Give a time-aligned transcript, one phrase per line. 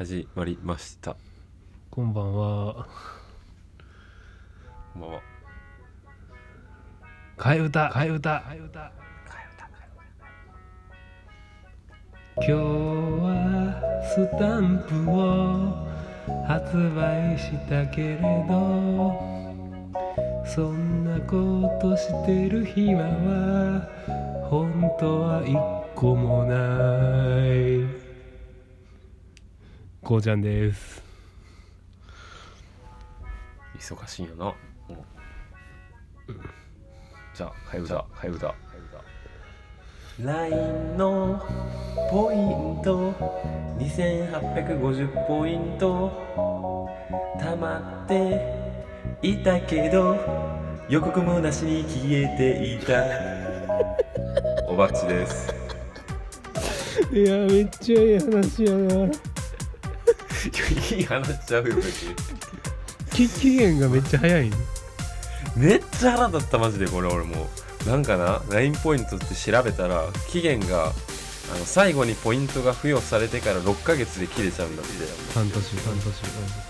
[0.00, 1.14] 始まりました。
[1.90, 2.88] こんばんは。
[4.94, 5.20] こんばんは。
[7.36, 8.92] 替え歌、替え歌、替え歌。
[12.36, 15.86] 今日はスタンプを
[16.46, 18.16] 発売したけれ
[18.48, 19.20] ど
[20.46, 23.86] そんなことしてる暇は
[24.48, 25.58] 本当は一
[25.94, 26.56] 個もな
[27.44, 27.99] い
[30.10, 31.04] こうちゃんです。
[33.78, 34.44] 忙しいんやな。
[34.46, 34.54] も
[36.26, 36.32] う。
[37.32, 37.94] じゃあ替え歌。
[37.94, 38.54] 替え歌。
[40.18, 41.40] LINE の
[42.10, 43.12] ポイント。
[43.78, 46.90] 2850ポイント。
[47.38, 48.66] たまって
[49.22, 50.16] いたけど
[50.88, 53.04] 予告もなしに消えていた。
[54.66, 55.54] おばっちです。
[57.12, 59.29] いやめっちゃいい話やな
[60.94, 62.14] いい話しちゃうよ別に。
[63.12, 64.56] 期期限がめっちゃ早いね。
[65.56, 67.48] めっちゃ腹立ったマジでこれ俺も
[67.86, 67.88] う。
[67.88, 74.92] なんかな LINE ポイントって調べたら期限があの最後にポイントが付与されてから6ヶ月で切れちゃうんだって。
[75.34, 76.69] 半年半年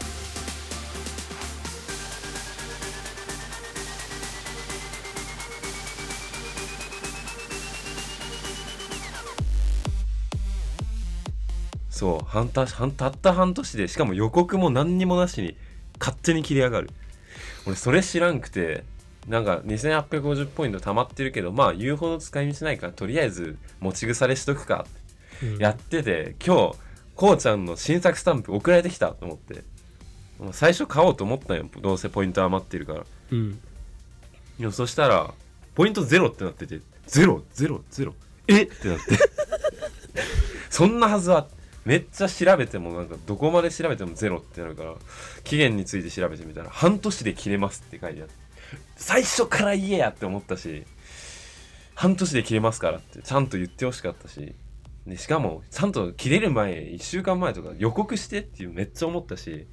[12.00, 15.54] そう半年半たった半年でしかも予告も何にもなしに
[15.98, 16.88] 勝手に切り上がる。
[17.66, 18.84] 俺それ知らんくて
[19.28, 24.86] なんか2850ポイント貯まってるけどまあ言うほど使い道ないからとりあえず持ち腐れしとくか。
[25.42, 25.58] うん。
[25.58, 26.76] やってて今日
[27.16, 29.62] こうちゃんの新作スタンプ送られてきたと思って。
[30.52, 33.04] 最初買おうと思ったよどうせポイント余ってるから。
[33.32, 33.60] うん。
[34.58, 35.34] でもそしたら
[35.74, 38.14] ポイントゼロってなっててゼロゼロゼロ。
[38.48, 39.18] えってなって。
[40.70, 41.46] そんなはずは
[41.84, 44.94] めっちゃ調べてもなんかどこまで調べてもゼロってなるから
[45.44, 48.34] 期限について調べてみたら半年で切れますって書いてあって。
[48.96, 50.84] 最初から言えやって思ったし
[51.94, 54.54] 半年で切れますからってちゃんと言ってほしかったし。
[55.06, 59.66] でしかもちゃんと切れる前1週間前とか予告してっていうめっちゃ思ったし。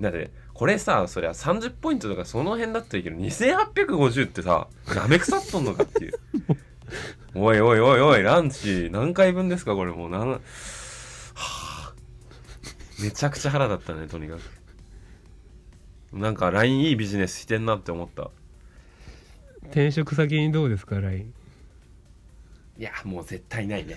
[0.00, 6.14] だってこれさそりゃ30ポイントとかその辺だったらいいけど2850ってさなめ腐っとんのかっていう。
[7.34, 10.10] おいおいおいおいランチ何回分ですかこれもう
[13.00, 14.40] めちゃくちゃ腹だったねとにかく。
[16.12, 18.30] なんか LINE いいビジネスしてんなって思った。
[19.66, 21.32] 転職先にどうですか LINE
[22.78, 23.96] いやもう絶対ないね。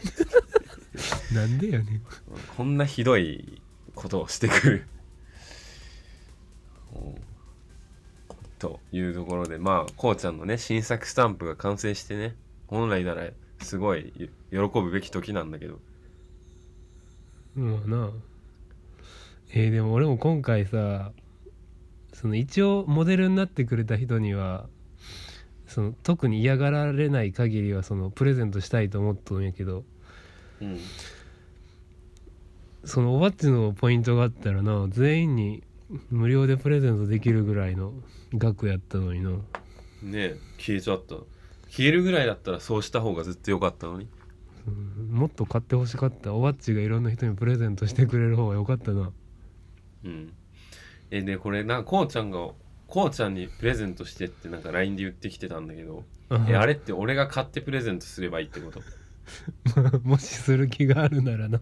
[1.33, 2.01] なんでやねん。
[2.57, 3.61] こんなひどい
[3.95, 4.87] ことをしてくる。
[6.95, 7.31] うん
[8.61, 12.35] というところでまあこうちゃんのね新作スタンプが完成してね
[12.67, 13.27] 本来なら
[13.59, 14.13] すごい
[14.51, 15.79] 喜ぶべき時なんだけど。
[17.55, 18.11] まあな
[19.53, 21.11] えーでも俺も今回さ
[22.13, 24.67] その一応モデルになってくれた人には
[25.67, 29.83] その特に嫌がられない限りはそのプレゼントしたいと思っとんやけど
[30.61, 30.79] うん
[32.83, 35.63] そのおばっちのポイントがあったらな全員に
[36.09, 37.93] 無料でプレゼントできるぐらいの
[38.33, 39.31] 額やったのにな。
[39.31, 39.39] ね
[40.13, 41.15] え消えちゃった。
[41.69, 44.07] 消えるぐらいだったらそうした方がずっと良かったのに。
[44.67, 46.33] うんもっと買ってほしかった。
[46.33, 49.11] おばっちがいろんな人にプレゼントしてくれる方が良かったな
[50.03, 50.33] うん。
[51.11, 52.49] えでこれなこうちゃんが
[52.87, 56.03] こうちゃんにプレゼントしてってなんか LINE で言ってきてたんだけど
[56.47, 58.81] えあれって俺が買ってプレゼントすればいいってこと？
[60.03, 61.61] もしする気があるならな。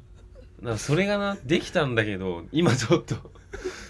[0.61, 3.15] なそれがなできたんだけど今ちょっと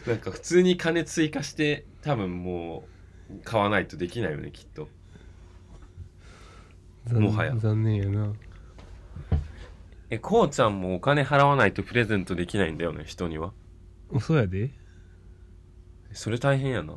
[0.07, 2.83] なんか普通に金追加して多分も
[3.31, 4.87] う買わないとできないよねきっと。
[7.05, 7.55] 残もはや。
[7.57, 8.33] 残念やな。
[10.11, 13.51] えこうちゃんもお金払わないとプレゼントできないんだよね人には？
[14.19, 14.71] そうやで。
[16.11, 16.95] それ大変やな。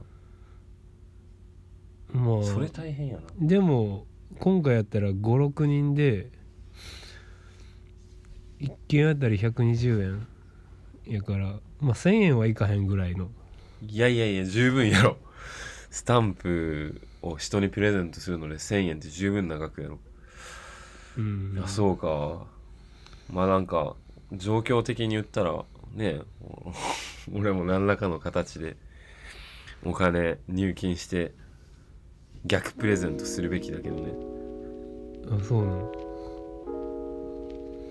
[2.12, 2.43] まあ。
[2.43, 3.23] それ大変やな。
[3.41, 4.06] でも
[4.39, 6.31] 今回やったら56人で
[8.61, 10.27] 1件あたり120円
[11.07, 13.31] やからまあ1000円はいかへんぐらいの。
[13.86, 15.19] いやいやいや十分やろ。
[15.91, 19.98] スタンプを人にプレゼントするので1000円って十分な額やろ。
[21.19, 21.53] うん。
[21.54, 22.47] いやそうか。
[23.31, 23.97] まあなんか
[24.33, 25.65] 状況的に言ったら
[25.95, 26.21] ね
[27.34, 28.77] 俺も何らかの形で
[29.84, 31.33] お金入金して
[32.45, 34.13] 逆プレゼントするべきだけどね。
[35.30, 35.92] あそうなの？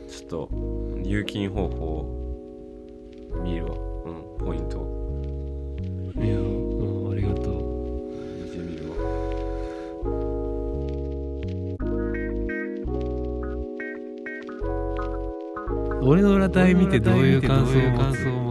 [0.10, 0.50] ちょっと
[0.98, 3.72] 入金方法を見るわ。
[3.75, 4.80] うんポイント。
[4.80, 7.62] をいやうんありがとう。
[8.44, 8.98] 見てみるわ。
[16.04, 18.50] 俺の裸体見てどういう感想を持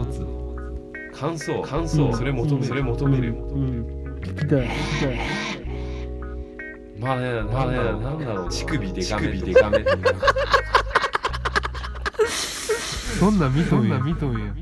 [1.21, 1.61] 感想。
[1.61, 2.17] 感想、うん。
[2.17, 2.67] それ求める。
[2.67, 3.85] それ求める、うん。
[4.21, 4.67] 聞きたい。
[4.67, 5.19] 聞きたい。
[6.99, 9.83] まあねまあねなんだろう乳首でかめでかめ
[13.19, 13.99] そんなん見とんや。
[13.99, 14.53] 見とんや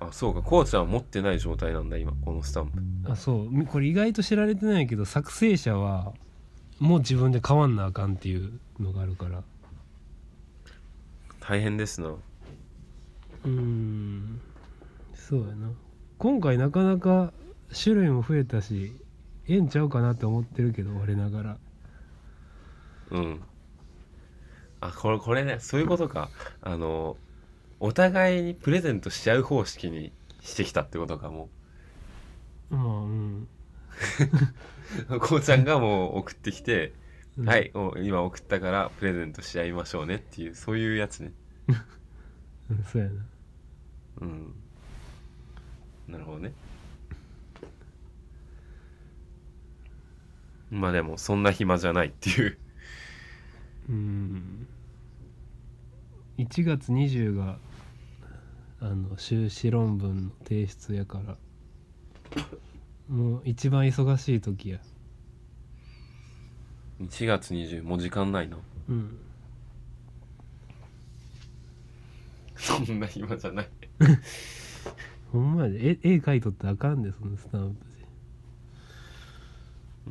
[0.00, 0.42] あそうか。
[0.42, 2.12] こうちゃんは持ってない状態なんだ今。
[2.24, 2.80] このスタンプ。
[3.10, 3.50] あそう。
[3.50, 6.12] みこれ意外と知られてないけど作成者は
[6.78, 9.42] もう自分で買わんなあかんっていうのがあるから。
[11.40, 12.14] 大変ですな
[13.48, 14.40] うーん。
[15.14, 15.70] そうやな。
[16.18, 17.32] 今回なかなか
[17.72, 18.92] 種類も増えたし
[19.46, 21.58] ええんちゃうかなって思ってるけど我ながら。
[23.10, 23.42] うん。
[24.80, 26.30] あこれこれねそういうことか。
[26.62, 27.16] あの
[27.80, 31.48] お互いにプレゼントしちゃう方式にしてきたってことかも
[32.70, 33.48] まあうん、
[35.10, 36.92] う こうちゃんがもう送ってきて、
[37.38, 37.48] うん。
[37.48, 41.32] はいもう今送ったからプレゼントし合いましょうねっていうそういうやつね。
[42.70, 43.24] うんそうやな
[44.20, 44.54] うん。
[46.08, 46.52] なるほどね。
[50.70, 52.58] まあでもそんな暇じゃないっていう。
[53.88, 54.66] うん。
[56.38, 57.58] 1月20が
[58.80, 61.36] あの修士論文の提出やから
[63.08, 64.78] もう一番忙しい時や。
[67.00, 69.18] 1月20もう時間ないなうん。
[72.56, 73.68] そんな暇じゃない
[75.32, 75.90] ほんまやで。
[76.02, 78.06] 絵絵描いとったらあかんでそのスタンプで。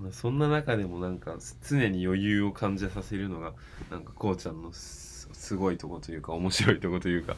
[0.01, 1.37] まあそんな中でもなんか
[1.67, 3.53] 常に余裕を感じさせるのが
[3.89, 7.35] なんかこうちゃんのすすごいとこというか面白いとこというか。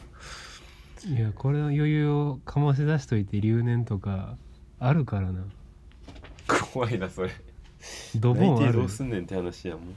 [1.06, 4.36] いやこれの余裕をかまし出しといて留年とか
[4.78, 5.44] あるからな。
[6.72, 7.30] 怖いなそれ。
[8.16, 9.94] ドボンあるどうすんねんって話やもん。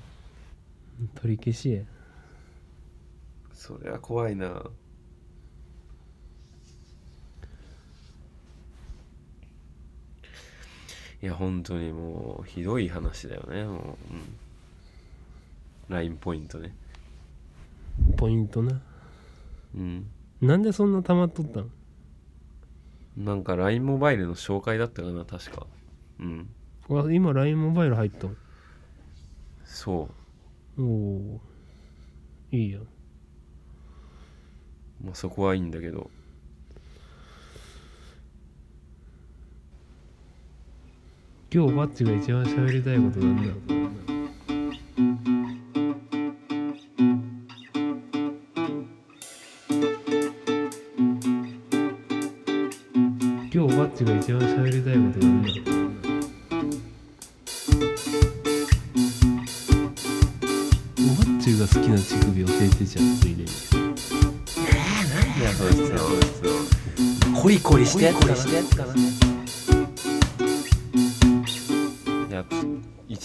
[1.15, 1.81] 取り消しや。
[3.53, 4.63] それは怖いな
[11.23, 13.95] いや本当にもうひどい話だよねもう、うん、
[15.87, 16.75] ラインポイントね。
[18.17, 18.81] ポイントな。
[19.73, 20.05] うん。
[20.41, 21.71] なんでそんな溜まっとったん
[23.15, 25.65] なんか LINE モバイルの紹介だったかな確か。
[26.19, 26.49] うん。
[26.89, 28.35] わ今 LINE モバイル入ったん
[29.63, 30.09] そ
[30.77, 31.39] おお
[32.51, 32.79] いいや
[35.01, 36.11] まあそこはいいんだけど
[41.55, 43.43] 今日バッチが一番喋りたいことなんだ
[53.53, 55.49] 今日バッチが一番喋りたいことなんだ
[60.97, 63.49] バッチが好きな乳首教えてじゃんついでに。
[65.39, 66.51] いやそうですよそうですよ
[67.39, 69.12] コリコリしたやつかな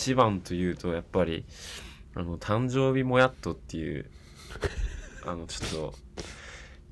[0.08, 1.44] 一番というとやっぱり
[2.14, 4.06] あの誕生日もやっとっていう
[5.26, 5.94] あのちょっと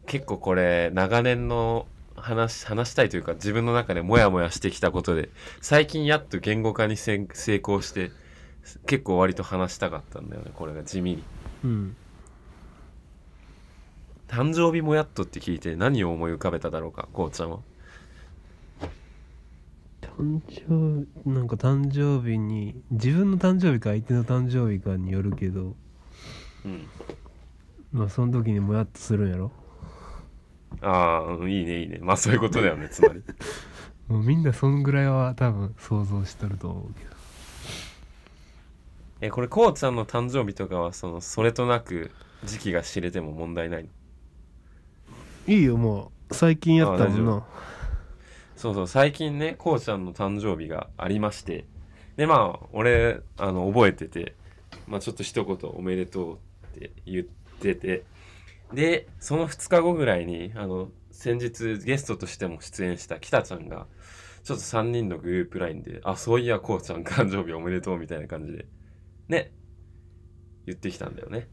[0.04, 5.30] 結構これ長年の話話したいというか自分の中でモヤモヤしてきたことで
[5.62, 8.10] 最近やっと言語化に成功して
[8.84, 11.22] 結構割と話したかったんだよねこれが地味に。
[11.64, 11.96] うん。
[14.28, 17.60] 誕生日もやっとって聞いて何を思い浮かべただろうかこうちゃんは
[20.18, 20.40] 誕
[21.24, 25.74] 生なんか誕生日に自分の誕生日か相手の誕生日かによるけど
[26.64, 26.86] うん。
[27.92, 29.52] まあその時にもやっとするんやろ？
[30.80, 31.98] ああうんいいねいいね。
[32.00, 33.22] まあそういうことだよねつまり。
[34.08, 37.16] もうみんなそんぐらいは多分想像しとると思うけど。
[39.22, 42.10] えこれこうちゃんの誕生日とかはそのそれとなく
[42.44, 43.88] 時期が知れても問題ないの？
[45.54, 47.44] いいよもう最近やったもんな
[48.66, 51.66] そうそう最近ねこうちゃんの誕生日がありまして。
[52.16, 54.34] でまあ俺あの覚えてて
[54.88, 56.40] まあちょっと一言おめでと
[56.72, 58.04] うって言ってて。
[58.72, 63.86] でその2日後ぐらいにあの先日ゲストとしても出演した北ちゃんが
[64.42, 68.66] ちょっと3人のグループ LINE で「あそういやこうちゃん誕生日おめでとう」みたいな感じで
[69.28, 69.52] ね
[70.66, 71.48] 言ってきたんだよね。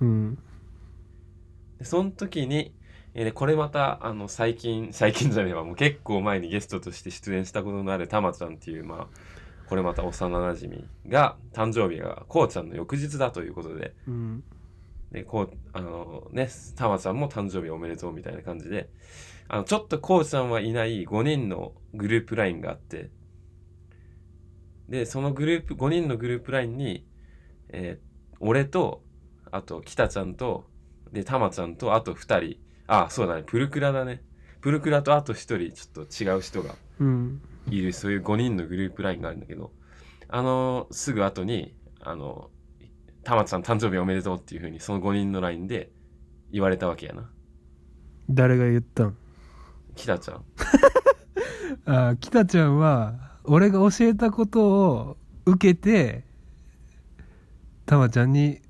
[0.00, 0.38] うん。
[1.78, 2.74] でその時に、
[3.18, 9.18] えーでこれまたあの最近 最近じゃねえわもう結構前にゲストとして出演したことのあるたまちゃんっていうまあ
[9.68, 13.94] これまた幼なじみが誕生日がこうちゃんの翌日だということで。
[14.06, 14.44] うん。
[15.10, 18.90] でこうあのねたまちゃんも誕生日おめでとうみたいな感じで。
[19.48, 23.10] あのちょっとこうちゃんはいない5人のグループ LINE があって。
[24.88, 27.06] でそのグループ5人のグループ LINE に、
[27.70, 28.06] えー
[28.38, 29.02] 俺と
[29.50, 30.68] あと北ちゃんと
[31.10, 33.42] でたまちゃんとあと2人あそうだね。
[33.44, 34.22] プルクラだね。
[34.60, 37.42] プルクラとあと1人ちょっと違う人がうん。
[37.68, 37.92] いる。
[37.92, 39.72] そういう5人のグループラインがあるんだけど。
[40.28, 42.50] あのすぐ後にあの
[43.22, 45.92] 「たまちゃん誕生日おめでとう」っていう風にその5人のラインで
[46.50, 47.30] 言われたわけやな。
[48.28, 49.16] 誰が言ったん？
[49.94, 50.44] キタちゃん。
[51.86, 56.24] あー北ちゃんは俺が教えたことを受けて
[57.84, 58.60] たまちゃんに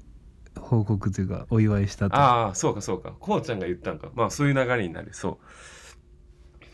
[0.61, 2.17] 報告というかお祝いしたと。
[2.17, 3.15] ああそうかそうか。
[3.19, 4.11] こうちゃんが言ったんか。
[4.15, 5.11] まあそういう流れになる。
[5.13, 5.39] そ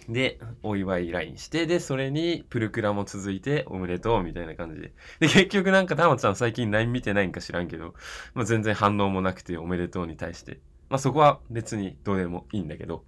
[0.09, 0.12] う。
[0.12, 4.93] でお祝い LINE してでそれにプルクラも続いておめでとうみたいな感じで。
[5.21, 7.95] で結局なんかたまちゃん最近 LINE 見てないんか知らんけど、
[8.35, 10.61] まあ、全然反応もなくておめでとうに対して。
[10.89, 13.05] まあそこは別にどうでもいいんだけど。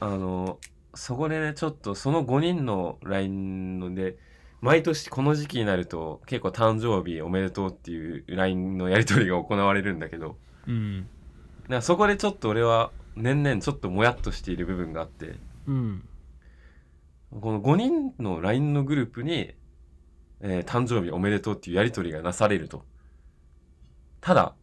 [0.00, 0.58] あの
[0.94, 4.18] そこでねちょっとその5人の LINE ので
[4.62, 10.36] 毎年この時期になると結構誕生日おめでとうっていう LINE のやり取りが行われるんだけど
[10.68, 11.00] うん。
[11.00, 11.04] だ
[11.68, 15.34] からそこでちょっと俺は年々ちょっともやっとしている部分があって
[15.66, 16.08] うん。
[17.40, 19.52] この5人の LINE のグループに、
[20.40, 22.84] えー誕生日おめでとうっていうやり取りがなされると。
[24.20, 24.54] ただ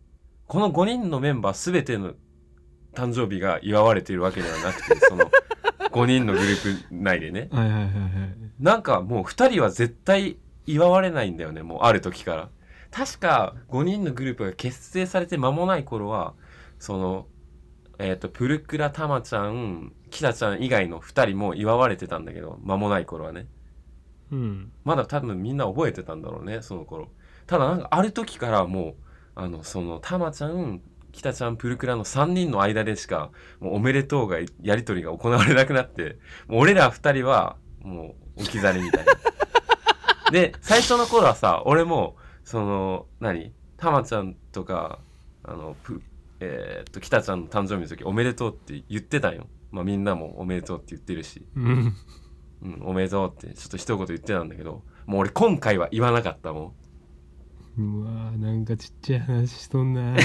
[0.47, 2.13] この5人のメンバー全ての
[2.93, 5.29] 誕生日が祝われているわけではなくてその
[5.91, 7.49] 5人のグループ内でね。
[7.51, 12.49] はいはいはいはいなんかもう2人は絶対祝われないんだよねもうある時から。
[12.91, 16.33] 確か5人のグループが結成されて間もない頃は
[16.79, 17.27] その
[17.99, 23.47] えっ、とプルクラタマちゃんキタちゃん以外の2人も祝われてたんだけど間もない頃はね。
[24.31, 24.71] うん。
[24.83, 27.09] まだ多分みんな覚えてたんだろうねその頃。
[27.45, 28.95] ただなんかある時からもう
[29.35, 39.13] あのそのタマちゃんキタちゃんプルクラの3人の間でしかもうおめでとうがやり取りが行われなくなってもう俺ら2人はもう置き去りみたいな。
[40.31, 43.51] で最初の頃はさ俺もその何？
[43.77, 45.00] タマちゃんとか
[45.43, 46.01] あのプ
[46.39, 49.48] えーっとキタちゃんの誕生日の時おめでとうって言ってたんよ。
[49.72, 51.46] まあみんなもおめでとうって言ってるし。
[51.55, 51.96] うん。
[52.62, 56.75] うん、おめでとうってちょっと一言言ってたんだけどもう俺今回は言わなかったも
[57.77, 58.01] ん。
[58.01, 60.15] うわーなんかちっちゃい話しとんな。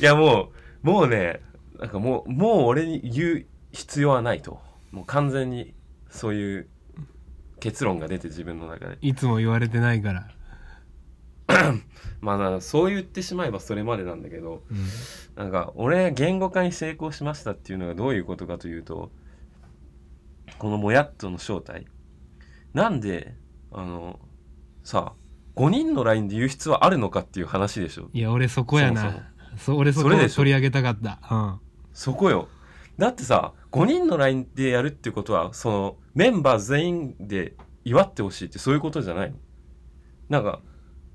[0.00, 0.50] いやも
[0.82, 1.40] うもうね
[1.78, 4.60] なんかもうもう俺に言う必要はないと。
[4.90, 5.74] もう完全に
[6.10, 6.68] そういう
[7.60, 8.98] 結論が出て自分の中で。
[9.00, 10.28] いつも言われてないから、
[12.20, 14.86] まあなそう言ってしまえばそれまでなんだけどうん。
[15.36, 19.10] なんか俺言語化に成功しましたっていうのがどういうことかというと
[20.58, 21.86] このもやっとの正体。
[22.74, 23.34] なんで
[23.72, 24.20] あの
[24.84, 25.12] さ
[25.56, 28.10] 5人の LINE で言う必要はあるのかっていう話でしょ。
[28.12, 29.32] いや俺そこやな。
[29.58, 31.18] そ俺そこで取り上げたかった。
[31.30, 31.60] うん。
[31.92, 32.48] そこよ。
[32.98, 39.36] だってさ5人の LINE でやるってことはそのメンバー全員で祝ってほしいってそういうことじゃないの？
[40.28, 40.60] なんか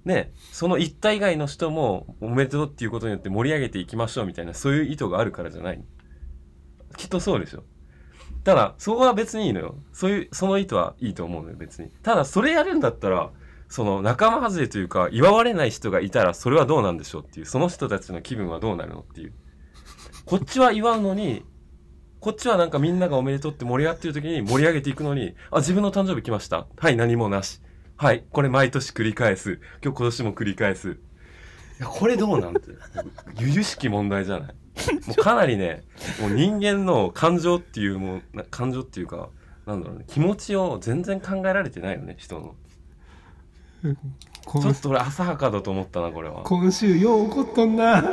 [0.04, 5.84] ねその一体外の人もおめでとうっていうことによって盛り上げていきましょうみたいなそういう意図があるからじゃない
[6.98, 7.64] きっとそうでしょ。
[8.44, 9.75] ただそこは別にいいのよ。
[9.92, 11.90] そういうその意図はいいと思うのよ別に。
[12.04, 13.32] ただそれやるんだったら
[13.68, 19.34] その仲間外れというか祝われない人がいたらそれはどうなんでしょうっていうその人たちの気分はどうなるのっていう。
[20.25, 21.44] こっちは祝うのに
[22.25, 26.65] こっちはなんかみんながおめでとうって盛り上がってる時に盛り上げていくのに、あ、自分の誕生日来ました。
[26.75, 27.62] はい、何もなし。
[27.98, 29.60] はい、これ毎年繰り返す。
[29.84, 30.89] 今日今年も繰り返す。
[30.89, 30.94] い
[31.82, 32.62] や、これどうなんて。
[33.38, 34.55] 由々しき問題じゃない。
[35.05, 35.84] もうかなりね、
[36.20, 39.29] もう人間の感情っていう、もう、な感情っていうか、
[39.67, 42.55] なんだろうね、気持ちを全然考えられてないよね、人の。
[43.84, 46.41] 今ちょっと俺浅はかだと思ったな、これは。
[46.41, 48.03] 今週よう怒っとんな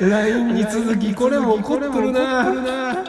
[0.00, 3.04] LINE に続きこれも怒っとるな。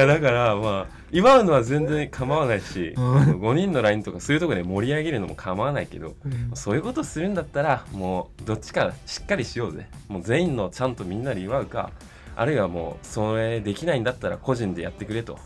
[0.00, 3.40] やだからまあ祝うのは全然構わないし、うん。
[3.40, 6.14] 5人の LINE とかそういうとこで盛り上げるのも構わないけど
[6.54, 9.88] そういうことするんだったらもうどっちかしっかりしようぜ。
[10.08, 11.90] もう全員のちゃんとみんなで祝うか
[12.36, 15.38] あるいはもうそれできないんだったら個人でやってくれと。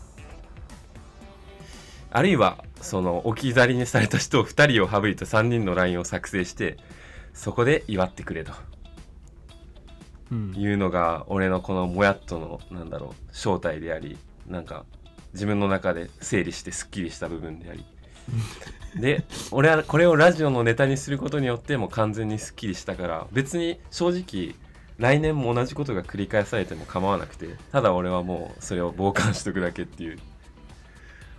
[2.11, 6.77] あるいはその置き去りにされた人を2人を省いた3人の LINE を作成して
[7.33, 8.53] そこで祝ってくれと。
[10.31, 10.53] うん。
[10.55, 14.85] いうのが俺のこのもやっとのなんだろう正体でありなんか
[15.33, 17.85] 自分の中で整理してすっきりした部分であり。
[18.95, 24.55] で俺はこれをラジオのネタにすることによってもう完全にすっきりしたから別に正直
[24.97, 30.17] 来年も同じことが繰り返されても構わなくてただ俺はもうそれを傍観しとくだけっていう。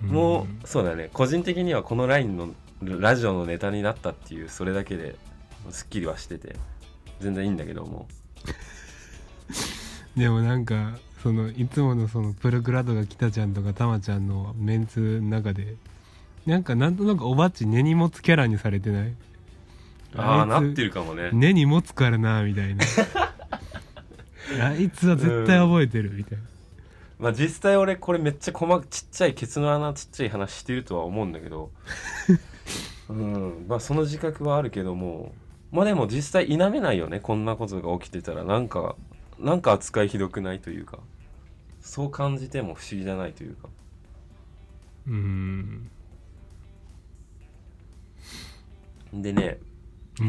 [0.03, 1.09] もうそうだね。
[1.13, 2.51] 個人的にはこのラインの
[2.83, 5.17] ラジオのネタになったっていうそれだけで
[5.71, 6.57] すっきりはしてて
[7.21, 8.07] 全然いいんだけども。
[10.17, 15.75] でもなんかそのいつものそのプルクラとか北ちゃんとかたまちゃんのメンツの中で
[16.47, 19.13] なんかなんとなくおばっち根に持つキャラにされてない？
[20.15, 21.31] ああなってるるかもね。
[21.33, 22.85] 根に持つからなみたいな。
[24.69, 26.45] あいつは絶対覚えてるみたいな。
[27.19, 31.73] まあ実際俺これめっちゃ細かちっちゃいケツの穴ちっちゃい話してるとは思うんだけど。
[33.11, 33.67] うん。
[33.67, 35.35] まあその自覚はあるけども。
[35.73, 37.19] まあでも実際否めないよね。
[37.19, 38.45] こんなことが起きてたら。
[38.45, 38.95] なんか
[39.41, 41.01] なんか扱いひどくないというか
[41.87, 43.69] そう感じても不思議じゃないというか。
[45.07, 45.91] うん。
[49.13, 49.61] でね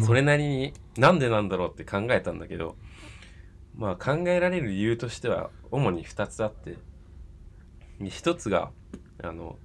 [0.05, 2.77] それなりになんでなんだろうって考えたんだけど
[3.75, 6.77] まあ考えられる理由としては主に2つあって
[7.99, 8.71] で1つが
[9.23, 9.57] あの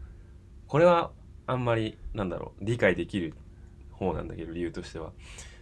[0.67, 1.11] これは
[1.47, 3.35] あんまりなんだろう理解できる
[3.91, 5.13] 方なんだけど理由としては。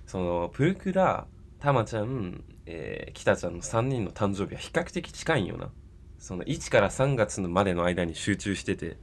[0.07, 1.27] そのプルクラ
[1.61, 5.71] タマちゃん、えー、キタちゃんの3人の誕生日は比較的近いんよな
[6.21, 8.99] その1から3月までの間に集中してて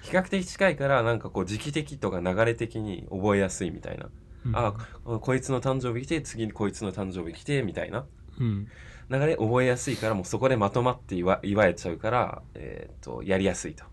[0.00, 4.08] 比較的近いからなんかこう時期的とか流れ的に覚えやすいみたいな、
[4.52, 8.04] あここいつの誕生日来て次にこいつの誕生日来てみたいな。
[8.38, 8.68] うん。
[9.10, 13.84] 流れ覚えやすいからもうそこでまとまって祝祝えちゃうから、えーっとやりやすいと。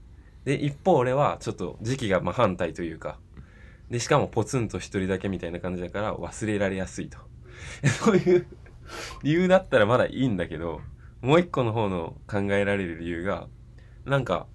[0.46, 3.20] で一方俺はちょっと時期が真反対というか
[3.90, 7.20] でしかもポツンと一人だけみたいな感じだから忘れられやすいと。
[8.04, 8.48] そういう
[9.24, 10.82] 理由だったらまだいいんだけど
[11.22, 13.48] もう一個の方の考えられる理由が
[14.06, 14.48] なんか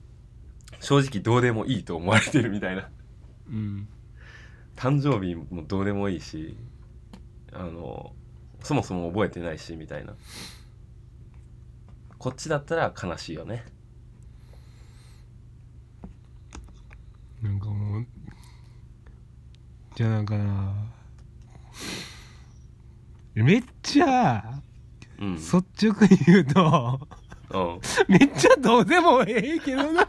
[0.81, 2.89] 正直どうでもいいと思われてるみたいな。
[3.49, 3.89] うん。
[4.75, 6.57] 誕生日もどうでもいいし
[7.53, 8.13] あの
[8.63, 10.15] そもそも覚えてないしみたいな。
[12.19, 13.65] こっちだったら悲しいよね。
[17.43, 18.07] なんかもう
[19.95, 20.75] じゃあなんかな
[23.35, 24.61] めっちゃ
[25.21, 25.35] うん。
[25.37, 27.01] 率直に言うと
[27.51, 27.81] うん。
[28.09, 30.07] めっちゃどうでもええけどな。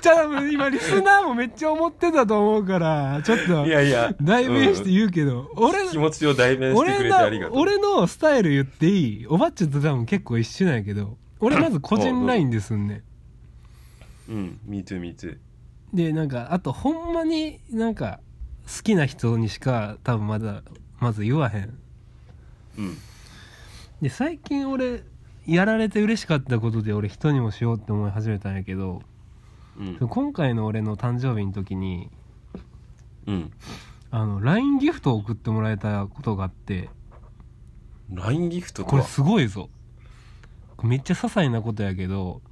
[0.00, 4.14] じゃあ多分今リスナーもめっちゃ思ってたと思うからちょっといやいや。
[4.20, 7.58] 代弁してうん言うけど、俺気持ちを代弁してくれてありがとう。
[7.58, 9.26] 俺のスタイル言っていい？
[9.26, 13.02] おばっちと多分結構一緒なんやけど俺まず個人 LINE ですんね。
[14.28, 14.60] んうん。
[14.66, 15.36] Me too me too
[15.92, 18.20] でなんかあとほんまになんか
[18.66, 20.62] 好きな人にしか多分まだ
[20.98, 21.78] まず言わへん
[22.78, 22.96] うん。
[24.02, 25.02] で最近俺
[25.46, 29.02] やられて嬉しかったことで俺人にもしようって思い始めたんやけど
[29.78, 30.08] うん。
[30.08, 32.10] 今回の俺の誕生日の時に
[33.26, 33.52] うん。
[34.10, 36.88] あの LINE ギフトを送ってもらえたことがあって
[38.12, 39.68] LINE ギフトこれすごいぞ。
[40.82, 42.42] めっちゃ些細なことやけど、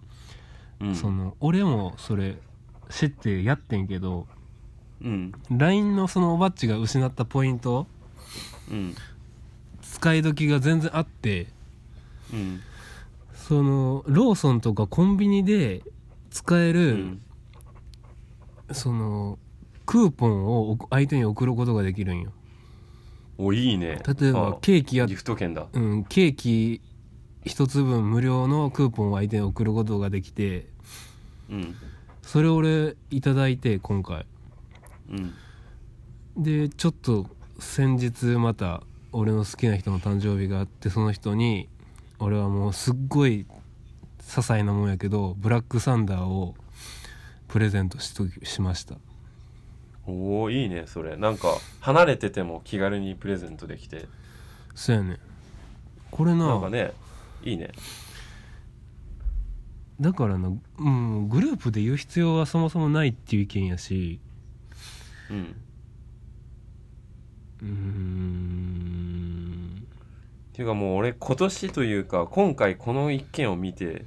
[0.80, 0.94] うん。
[0.94, 2.38] その俺もそれ
[2.88, 4.26] 知ってやってんけど
[5.02, 5.32] うん。
[5.50, 7.86] LINE のそのおばっちが失ったポイント
[8.70, 8.94] うん
[10.02, 11.46] 使い時が全然あって
[12.32, 12.60] うん。
[13.34, 15.82] そのローソンとかコンビニで
[16.30, 17.22] 使えうる、ん。
[18.72, 19.38] その
[19.86, 22.32] クーポンを送相手に送ることができるんよ。
[23.38, 24.02] おいいね。
[24.18, 25.66] 例えばあケーキやギフト券だ。
[25.72, 26.80] うん、ケーキ
[27.44, 30.66] 一つ分無料のクーポンを相手に送ることができて
[31.48, 31.76] うん。
[32.22, 34.26] それ俺いただいて今回。
[35.10, 35.34] うん。
[36.42, 37.28] でちょっと
[37.60, 38.82] 先日また
[39.12, 41.68] 俺の好きな人の誕生日があってその人に
[42.18, 43.46] 俺はもうすっごい
[44.18, 46.54] 些細なもんやけどブラックサンダーを
[47.48, 48.96] プレゼントしときしました。
[50.06, 51.16] おおいいねそれ。
[51.16, 51.48] なんか
[51.80, 54.06] 離れてても気軽にプレゼントできて。
[54.74, 55.18] そうやね。
[56.10, 56.92] これななんかね
[57.44, 57.70] いいね。
[60.00, 64.18] だからな、うん、グループで言う必要はそもそもないっていう意見やし
[65.30, 65.61] うん
[67.62, 67.72] うーん。
[70.52, 74.04] っていうかもう俺今年というか今回この一件を見て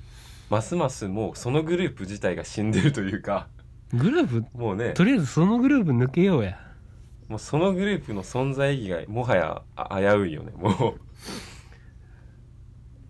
[0.52, 3.48] ますますもうそのグループ自体が死んでるというか。
[3.94, 4.58] グループ？
[4.58, 4.92] もうね。
[4.94, 6.60] とりあえずそのグループ抜けようや。
[7.28, 10.52] もうそのグループの存在意義がもはやあ危ういよね。
[10.56, 10.96] も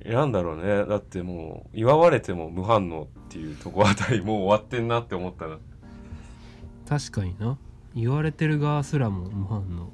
[0.06, 0.10] う。
[0.10, 0.86] なんだろうね。
[0.86, 5.58] だってもう祝われても無反応っていうとこあたりもう終わってんなって思ったな。
[6.88, 7.58] 確かにな。
[7.96, 9.92] 言われてる側すらも無反応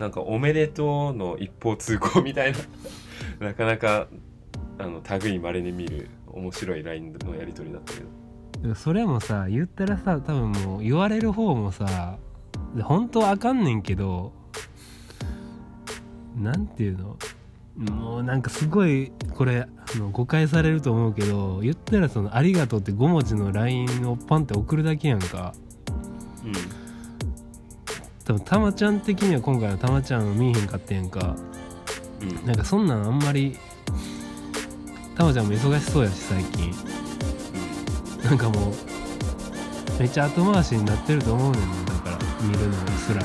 [0.00, 2.58] なんか「おめでとう」の一方通行みたいな。
[3.48, 4.08] なかなか
[4.78, 8.00] あの類まれに見る面白い LINE のやり取りだったけ
[8.66, 8.74] ど。
[8.74, 12.18] それもさ言ったらさ多分もう言われる方もさ
[12.74, 14.32] で本当はあかんねんけど
[16.36, 17.16] なんていうの？
[17.76, 25.54] もうなんかすごいこれあの誤解されると思うけど言ったらその「ありがとう」って5文字の LINE をパンって送るだけやんか。
[26.44, 26.79] うん
[28.24, 31.36] 多分たまちゃん的には今回のたまちゃん見えへんかったやんか。
[32.20, 32.46] うん。
[32.46, 33.56] なんかそんなんあんまり
[35.16, 36.74] たまちゃんも忙しそうやし最近。
[38.24, 38.74] なんかもう
[39.98, 43.22] めっちゃ後回しになってると思うねんだから見るのすら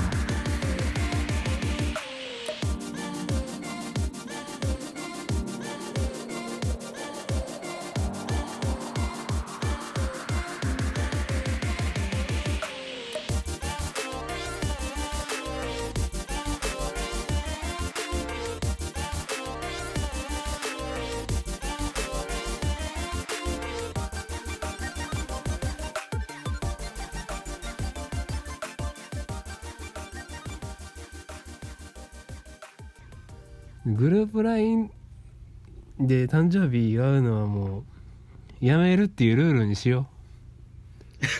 [36.08, 40.08] で誕生日祝うのはもうやめるっていうルールにしよ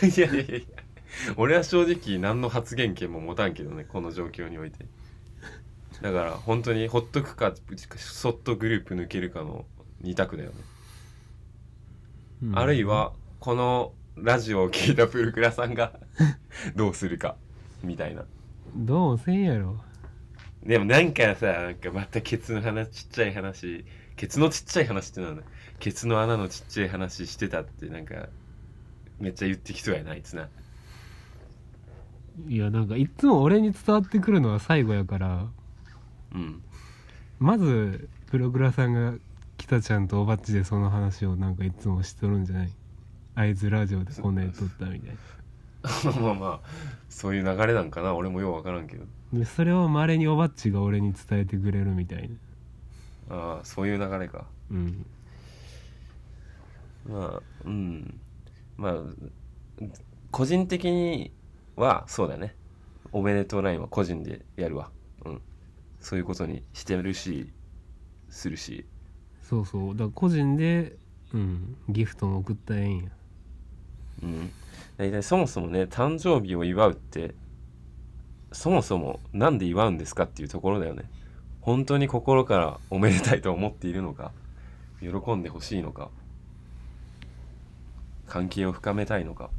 [0.02, 0.82] いや いやいやいや。
[1.36, 4.86] 俺は正直何の発言権も持たんけどねこの状況において。
[6.02, 7.54] だから本当にほっとくか
[7.96, 9.64] そっとグループ抜けるかの
[10.02, 10.56] 2択だよね、
[12.42, 12.58] う、うん。
[12.58, 15.98] あるいはこのラジオを聞いたプルクラさんが
[16.76, 17.36] どうするか
[17.82, 18.24] みたいな。
[18.74, 19.80] どうもせんやろ。
[20.62, 23.84] でもなんかさなんかまたケツの話ちっちゃい話
[24.16, 25.42] ケツのちっちゃい話ってなんだ
[25.78, 28.28] ケツの穴のちっちゃい話してたってなんか
[29.20, 30.48] めっちゃ言ってきそうやなあいつな。
[32.48, 35.46] いやなんかいっつも俺に伝わってくるのは最後やから
[36.34, 36.62] うん。
[37.38, 39.14] まずプログラさんが
[39.58, 42.70] 北ちゃんとおばっちでその話をなんかいつもしとるんじゃない？
[43.34, 45.14] あいつラジオでこんなやっとったみたい
[46.14, 46.20] な。
[46.20, 46.60] まあまあ
[47.08, 49.04] そういう流れなんかな俺もようわからんけど。
[49.32, 52.36] でそれをまれにおばっちが俺に伝えてくれるみたいな
[53.28, 54.46] ああそういう流れか。
[54.70, 55.06] うん。
[57.08, 58.20] まあうん。
[58.76, 58.94] まあ
[60.30, 61.32] 個人的に
[61.76, 62.54] はそうだね。
[63.12, 64.90] おめでとうラインは個人でやるわ。
[65.24, 65.42] うん。
[66.00, 67.52] そういうことにしてるし
[68.28, 68.86] するし。
[69.42, 69.92] そうそう。
[69.92, 70.96] だから個人で
[71.32, 71.76] うん。
[71.88, 73.10] ギフトも送ったらええんや。
[74.22, 74.50] うん。
[74.96, 77.34] 大体そもそもね誕生日を祝うって
[78.52, 81.04] そもそもなんで祝うんですかっていうところだよね
[81.66, 84.30] 本当に心からおめでたいと思っているのか
[85.00, 86.10] 喜んでほしいのか
[88.28, 89.50] 関係を深めたいのか。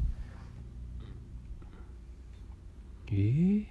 [3.08, 3.66] えー、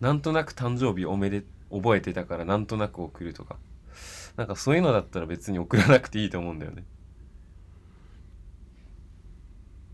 [0.00, 3.56] なんとなく誕生日おめで覚えてたからなんとなく送るとか。
[4.36, 6.82] なんかそういうのだったら別に送らなくていいと思うんだよね。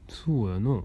[0.09, 0.83] そうやな。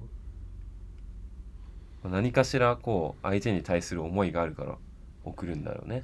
[2.03, 4.77] 何かしらこう相手に対する思いがあるから
[5.23, 6.03] 送るんだよね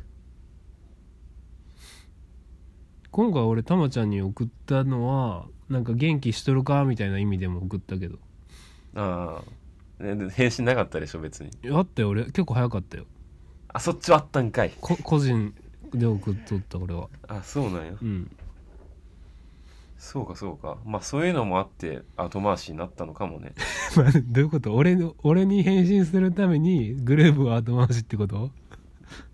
[3.11, 8.17] 今回俺たまちゃんに送ったのはなんか元気しとるかみたいな意味でも送ったけど。
[8.95, 9.43] ああ
[10.31, 11.51] 返信なかったでしょ別に。
[11.71, 13.05] あったよ俺結構早かったよ。
[13.67, 14.71] あそっちはあったんかい。
[14.79, 15.53] こ個人
[15.93, 17.09] で送っとった俺は。
[17.27, 17.93] あそうなんや。
[18.01, 18.31] うん。
[19.97, 20.77] そうかそうか。
[20.85, 23.53] まあそういうのもあって後回しになったのかもね。
[23.95, 24.73] まあどういうこと？
[24.73, 28.49] 俺の俺に返信するためにグループを後回しってこと？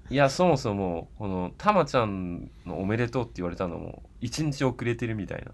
[0.09, 5.45] いやそもそもこのたまちゃんの「おめでとう」って言われたのも1日遅れてるみたい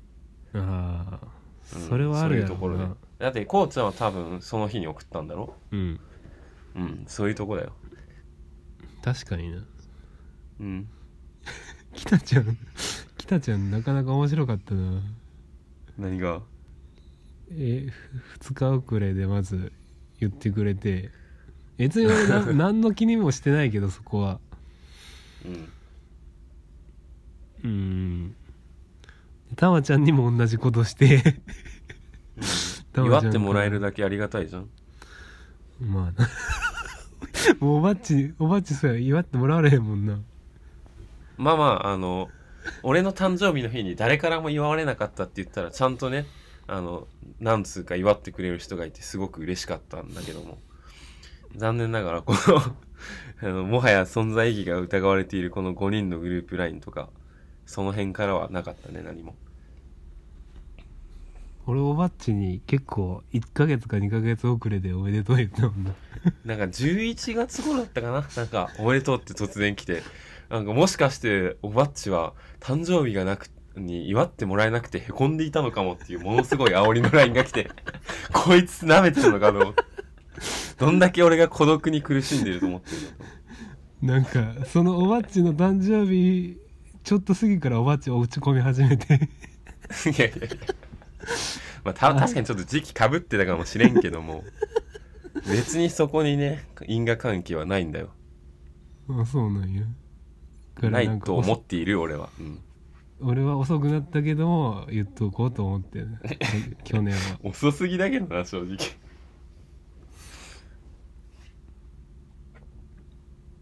[0.53, 0.61] な。
[0.61, 1.27] ああ
[1.75, 1.81] うん。
[1.87, 5.55] それはあるやろそういうところだってこうちゃんは多分その日に送ったんだろ？
[5.71, 5.99] うん。
[6.75, 7.73] うんそういうとこだよ。
[9.03, 9.65] 確かにな。
[10.59, 10.87] うん。
[11.93, 12.57] 北ちゃん
[13.17, 15.01] 北ちゃんなかなか面白かったな。
[15.97, 16.41] 何が？
[17.51, 17.87] え
[18.39, 19.71] 2日遅れでまず
[20.19, 21.11] 言ってくれて
[21.77, 24.39] 別に俺な 何の気にもしてないけどそこは。
[25.45, 25.69] うん。
[27.63, 28.35] うん。
[29.55, 31.41] たまちゃんにも同じことして。
[32.93, 34.69] たまちゃん祝ってもらえるだけありがたいじゃん。
[35.81, 36.29] まあな。
[37.59, 40.19] もうおばっちおばっちさ祝ってもらわれへんもんな。
[41.37, 42.29] まあまああの
[42.83, 46.25] 俺の誕生日の日に誰からも祝われなかったって言ったらちゃんとね
[46.67, 47.07] あの
[47.39, 50.59] 何通か祝ってくれる人がいてすごく嬉しかったんだけども
[51.55, 52.75] 残念ながらこの
[53.41, 57.09] あのもはや存在意義が疑われているこの5人のグループ LINE とか
[57.65, 59.35] その辺からはなかったね何も。
[61.65, 65.93] 俺おばっちに結構1ヶ月か2ヶ月遅れでおめでとう言ったもんな。
[66.43, 68.27] なんか11月頃だったかな？
[68.35, 70.03] なんかおめでとうって突然来て。
[70.49, 77.71] なんかもしかしておばっちは誕生日がなくに祝ってもらえなくてへこんでいたのかもっていうものすごい煽りのラインが来て
[78.31, 79.83] こいつ舐めてるのかと思って
[80.79, 82.97] どんだけ俺が孤独に苦しんでると思ってる
[84.01, 86.57] なんかそのおばっちの誕生日
[87.03, 89.13] ちょっと過ぎからおばっちを打ち込み始めて。
[89.15, 89.17] い
[90.17, 90.57] やいやいや。
[91.83, 94.43] まあた確かにちょっと時期かぶってたかもしれんけども。
[95.47, 98.11] 別にそこにね因果関係はないんだよ。
[99.09, 99.83] あそうなんや。
[100.89, 102.59] ないと思っている俺は、うん、
[103.21, 106.03] 俺は遅くなったけども言っとこうと思って
[106.83, 107.39] 去年は。
[107.43, 108.77] 遅すぎだけどな正直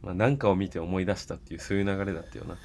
[0.02, 2.58] まあ何かを見て思い出したっていうそういう流れだったよな。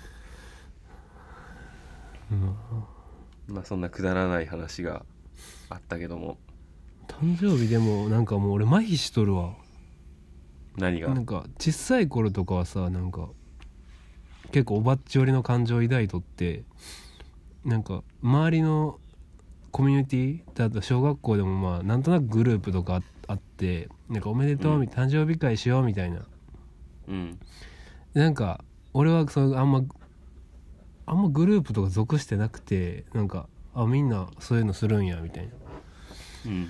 [2.32, 3.54] うん。
[3.54, 5.04] まあそんなくだらない話が
[5.68, 6.38] あったけども。
[7.08, 9.54] 誕生日でもなんかもう俺麻痺しとるわ。
[10.76, 11.08] 何が？
[11.08, 13.28] なんか小さい頃とかはさなんか
[14.52, 16.64] 結構おばっち寄りの感情を抱いとって
[17.64, 18.98] なんか周りの
[19.70, 26.22] コミュニティだと小学校でもまあなんとなくグループとかああってなんかおめでとうみたいな、誕生日会しようみたいな
[27.08, 27.38] うん。
[28.14, 28.64] なんか
[28.94, 29.84] 俺はそのあんま
[31.06, 35.52] あんまグループとか属してなくてなんかあみんなそういうのするんやみたいな。
[36.46, 36.68] うん。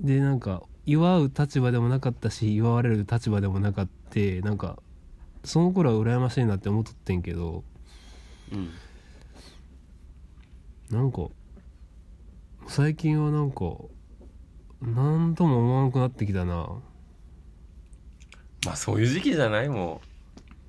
[0.00, 4.78] でなんか祝う立場でもなかったし祝われる立場でもなかってなんか
[5.44, 7.64] その頃は羨ましいなって思っとってんけど
[8.52, 8.70] うん。
[10.90, 11.28] なんか
[12.68, 13.64] 最近はなんか
[14.80, 16.68] 何とも思わなくなってきたな
[18.66, 20.00] まあそういう時期じゃないも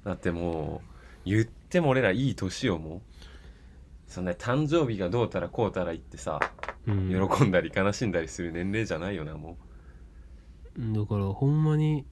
[0.05, 0.81] うだっても
[1.25, 3.01] う言っても俺らいい年をもう。
[4.07, 6.39] そんな誕生日がどうたらこうたら言ってさ
[6.87, 7.09] うん。
[7.09, 9.57] 喜んだり悲しんだりする年齢じゃないよなも
[10.77, 12.05] だからほんまに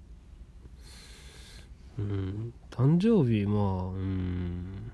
[1.97, 4.91] うん誕生日まあうん。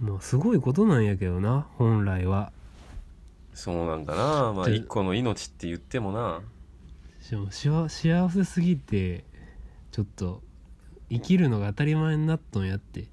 [0.00, 2.52] まあすごいことなんやけどな本来は。
[3.52, 4.52] うそうなんかな。
[4.54, 6.40] まあで一個の命って言ってもな
[7.50, 9.24] しわ幸せすぎて
[9.92, 10.42] ちょっと
[11.08, 13.06] 生きるのが当たり前になっとんやって。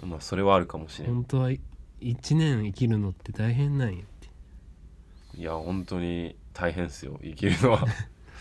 [0.00, 1.14] まあそれはあるかもしれん。
[1.14, 1.58] 本当は1
[2.36, 4.28] 年生きるのって大変なんやって。
[5.40, 7.18] いや本当に大変っすよ。
[7.20, 7.84] 生きるのは。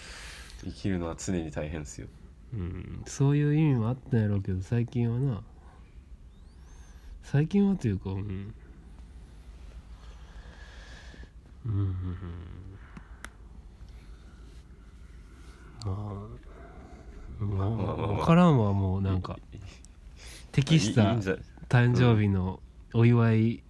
[0.63, 2.07] 生きるのは常に大変っすよ。
[2.53, 5.41] うんそういう意味もあったんやろうけど最近はな。
[7.23, 8.53] 最近はというかうん
[11.65, 12.61] うんうんうん
[15.85, 19.37] まあまあまあまあまあ分からんわもうなんか。
[20.51, 21.15] 適した
[21.69, 22.59] 誕生日の
[22.93, 23.63] お祝い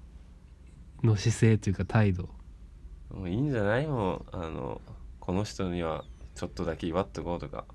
[1.03, 2.27] の姿勢というか態度。
[3.13, 3.85] もういいんじゃない？
[3.85, 4.81] もうあの
[5.19, 7.65] この人にはちょっとだけ祝っとこうとか。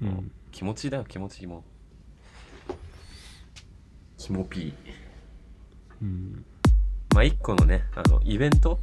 [0.00, 0.32] うん。
[0.52, 1.64] 気持ちだよ気持ちも。
[4.16, 4.74] キモピー
[6.00, 6.44] うん。
[7.14, 8.78] まあ一個のねあのイベント？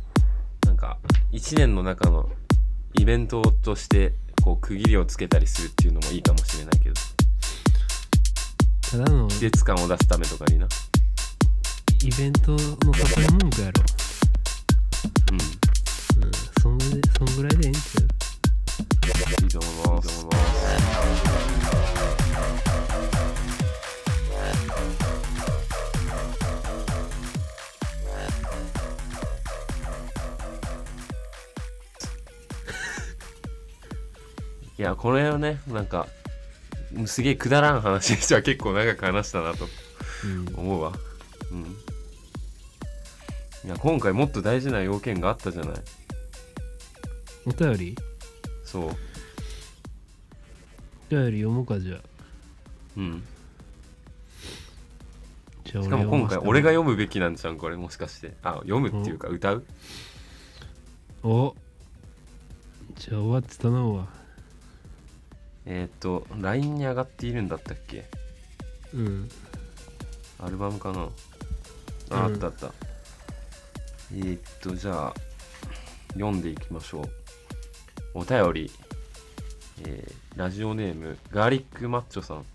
[0.67, 0.99] なんか
[1.31, 2.29] 一年の中の
[2.93, 4.13] イベントとして
[4.43, 6.95] こう区切りをつけたりするっていうのもいいかもしれないけど。
[8.91, 10.67] ただの季節感を出すためとかにな。
[12.03, 12.65] イベントの誘
[13.23, 13.81] い文句やろ。
[15.31, 15.39] うん。
[16.23, 16.31] うん。
[16.61, 19.43] そんそんぐらいでええんちゃう？
[19.43, 20.53] いいと思いますいいと思います
[34.77, 36.07] いやこれをねなんか
[37.05, 39.67] すげえくだらん話にしては結構長く話したなと。
[40.25, 40.55] うん。
[40.55, 40.93] 思うわ。
[41.51, 41.61] うん。
[43.65, 45.73] いや今回もっと大事な要件があったじゃない。
[47.45, 47.95] お便り？
[48.63, 48.83] そう。
[48.85, 48.89] お
[51.09, 51.99] 便り読もうかじゃあ。
[52.97, 53.23] うん。
[55.65, 57.75] じゃあしかも今回俺が読むべきなんじゃんこれ。
[57.75, 58.35] もしかして。
[58.43, 59.65] あ読むっていうか歌う？
[61.23, 61.55] お。
[62.95, 64.07] じゃあ終わって頼むわ
[65.65, 68.05] えーっと LINE に上がっているんだったっけ？
[68.93, 69.29] うん。
[70.39, 71.09] アルバムかな？
[72.09, 72.73] あ,、ったあった。
[74.13, 75.13] えーっとじゃあ
[76.13, 77.09] 読んでいきましょう。
[78.13, 78.71] お便り、
[79.85, 82.45] えーラジオネームガーリックマッチョさん。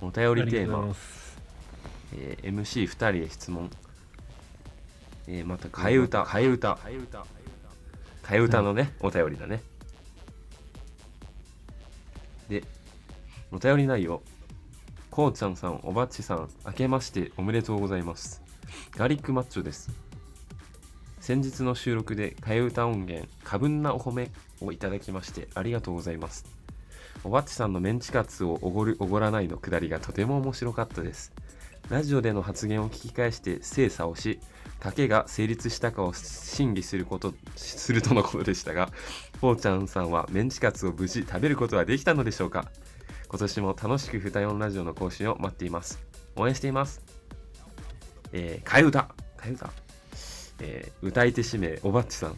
[0.00, 0.94] お便りテーマ、
[2.14, 3.70] えー MC2 人へ質問、
[5.26, 6.22] えーまた替え歌。
[6.22, 6.72] 替え歌。
[6.74, 7.26] 替え歌。
[8.22, 9.62] 替え歌のね、お便りだね
[13.52, 14.22] お便り内容。
[15.10, 18.42] こうちゃんさんおばっちさん明けましておめでとうございます。
[18.96, 19.90] ガーリックマッチョです。
[21.20, 26.44] 先日の収録で替え歌音源過分なお褒めをいただきましてありがとうございます。
[27.24, 31.32] おばっちさんのメンチカツをおごるおごらないのくだりがとても面白かったです。
[31.88, 34.38] ラジオでの発言を聞き返して精査をし
[34.78, 38.90] 賭けが成立したかを審議することするとのことでしたが
[39.40, 42.70] ぽーちゃんさんはメンチカツを無事食べることはできたのでしょうか？
[43.30, 46.00] 今年も楽しくふたよんラジオの更新を待っています。
[46.34, 47.00] 応援しています。
[48.32, 49.08] えー、替え歌。
[49.38, 49.70] 替え歌。
[50.62, 52.36] えー歌い手指名おばっちさん。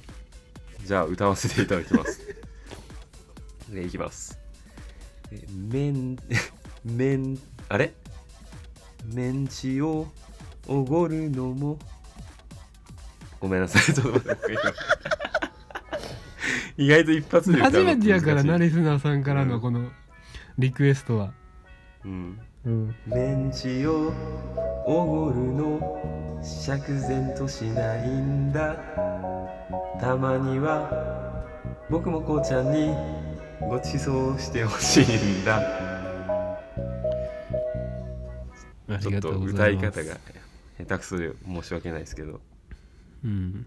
[0.84, 2.20] じゃあ歌わせていただきます。
[3.70, 4.38] で いきます。
[5.30, 6.16] えーめん
[6.84, 7.38] めん
[7.70, 7.94] あれ？
[9.14, 10.06] メンチを
[10.68, 11.78] おごるのも。
[13.40, 13.94] ごめんなさい。
[13.94, 14.58] ちょっと待って。
[16.76, 19.90] 意外と一発で初めてやからな難しいリスナーさんからのこの
[20.58, 21.32] リクエストは。
[22.04, 22.40] うん。
[22.64, 22.94] うん。
[23.06, 24.12] メンチを
[24.86, 26.22] おごるの。
[26.42, 28.76] 釈然としないんだ。
[30.00, 31.44] たまには
[31.88, 32.92] 僕もこうちゃんに
[33.60, 35.58] ごちそうしてほしいんだ。
[38.88, 39.86] ありがとちょっとうございます。
[39.86, 40.20] 歌い方が
[40.78, 42.40] 下手くそで申し訳ないですけど。
[43.24, 43.64] うん。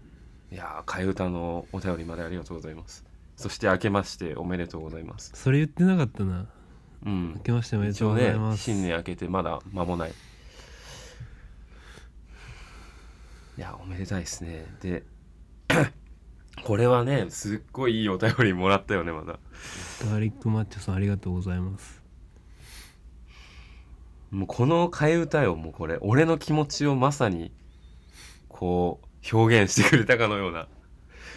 [0.52, 3.06] いやー替え歌のお便りまでありがとうございます。
[3.36, 5.32] そして明けましておめでとうございます。
[5.34, 6.46] それ言ってなかったな
[7.06, 7.32] うん。
[7.36, 10.10] 明けましておめでとうございます、新年明けてまだ間もない。
[13.56, 14.66] いやおめでたいですね。
[14.82, 15.04] で
[16.64, 19.38] これはねすっごいいいお便りもらったよねまだ。
[20.04, 22.02] ガーリックマッチョさんありがとうございます。
[24.30, 25.98] もうこの替え歌よもうこれ。
[26.00, 27.52] 俺の気持ちをまさに
[28.48, 30.66] こう表現してくれたかのような。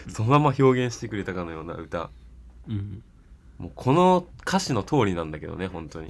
[0.08, 2.10] そのまま表現してくれたかのような歌。
[2.68, 3.04] うん
[3.60, 6.08] もうこの歌詞の通りなんだけどね本当に。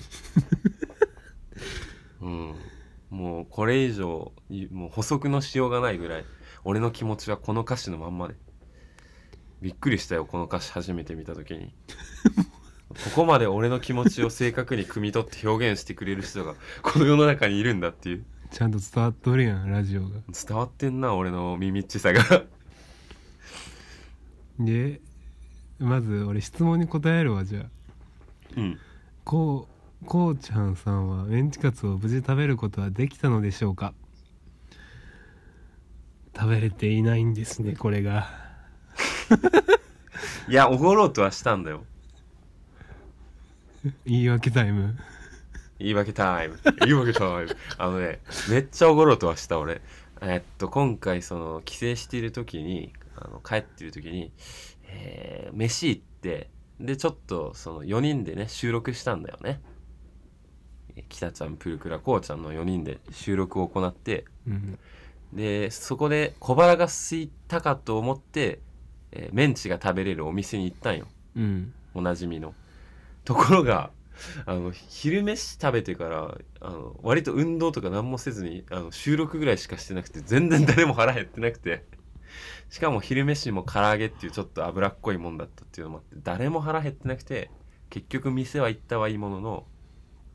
[2.23, 2.55] うん。
[3.11, 6.25] もうこれ以上いもう補足のしようがないぐらい
[6.63, 8.37] 俺の気持ちはこの歌詞のまんまで。
[9.61, 11.75] びっくりしたよこの歌詞初めて見た時に。
[12.89, 18.25] ここまで俺の気持ちを正確に汲み取って表現してくれる人がこの世の中にいるんだっていう。
[18.53, 20.21] ちゃんと伝わっとるやんラジオが。
[20.29, 22.45] 伝わってんな俺の耳っちさが。
[24.61, 25.01] で
[25.81, 27.64] まず俺質問に答えるわじゃあ。
[28.57, 28.79] うん。
[29.25, 29.66] こ
[30.03, 33.95] うこうちゃんさんはメンチカツを無事食べることはできたのでしょうか？
[36.37, 38.29] 食べれていないんですねこれが。
[40.49, 41.85] いやおごろうとはしたんだよ。
[44.05, 44.97] 言い訳タイム。
[45.79, 46.59] 言い訳タイム。
[46.81, 47.57] 言い訳タイム。
[47.79, 49.81] あのねめっちゃおごろうとはした俺。
[50.21, 54.33] えっと今回その帰省している時にあの帰ってる時に、
[54.92, 56.48] えー飯行って
[56.79, 59.61] でちょっとその4人でね収録したんだよね。
[60.96, 64.79] え北ちゃんプルクラこうちゃんの4人で収録を行ってうん。
[65.33, 68.61] でそこで小腹が空いたかと思って、
[69.12, 71.07] えーメンチが食べれるお店に行ったんよ。
[71.37, 71.72] うん。
[71.94, 72.55] おなじみの。
[73.24, 73.90] ところが
[74.46, 81.85] あの昼飯食べてからあの割と運動とか何もせずにあの収録ぐらいしかしてなくて全然誰も腹減ってなくて
[82.70, 87.50] しかも昼飯も唐揚げっていうちょっと脂っこいもんだったっていうのもあって誰も腹減ってなくて
[87.90, 89.66] 結局店は行ったはいいものの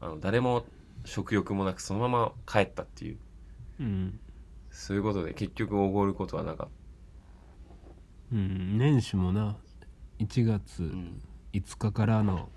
[0.02, 0.66] あの誰も
[1.06, 3.18] 食欲もなくそのまま帰ったっていう。
[3.80, 4.20] うん。
[4.70, 6.70] そういうことで結局おごることはなかっ
[8.34, 8.78] うん。
[8.78, 9.56] 年始もな
[10.20, 11.22] 1月た、うん。
[11.54, 12.50] 5日からの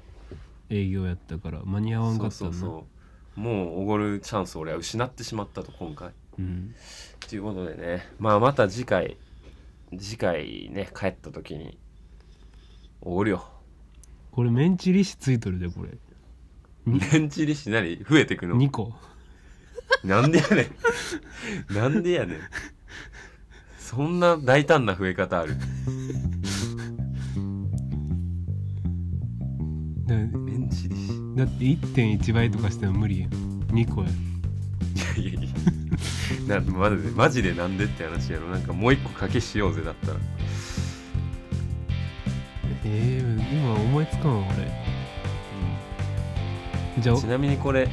[0.70, 2.30] 営業やったから間に合わんかったな。
[2.32, 2.86] そうそうそ
[3.36, 3.40] う。
[3.40, 6.10] もうおごるチャンスを俺は失ってしまったと今回。
[6.38, 6.74] うん。
[7.20, 8.08] ということでね。
[8.18, 9.16] まあまた次回
[9.96, 11.78] 次回ね帰った時に。
[13.00, 13.44] おごるよ。
[14.32, 15.90] これメンチ利子ついとるでこれ。
[16.86, 18.92] にメンチ利子何増えてくの？2個。
[20.04, 20.70] なんでやね
[21.70, 21.74] ん。
[21.74, 22.38] なんでやねん。
[23.78, 25.56] そんな大胆な増え方ある？
[30.06, 33.30] だメンチ利子だって1.1倍とかしても無理やん。
[33.70, 34.08] 2個や。
[35.16, 35.50] いやいやいや
[36.48, 38.48] なマジでマジでなんでって話やろ。
[38.48, 40.18] なんかもう一個賭けしようぜだったら。
[42.84, 44.88] えー、今思いつかんわ俺。
[47.02, 47.88] じゃあちなみにこれ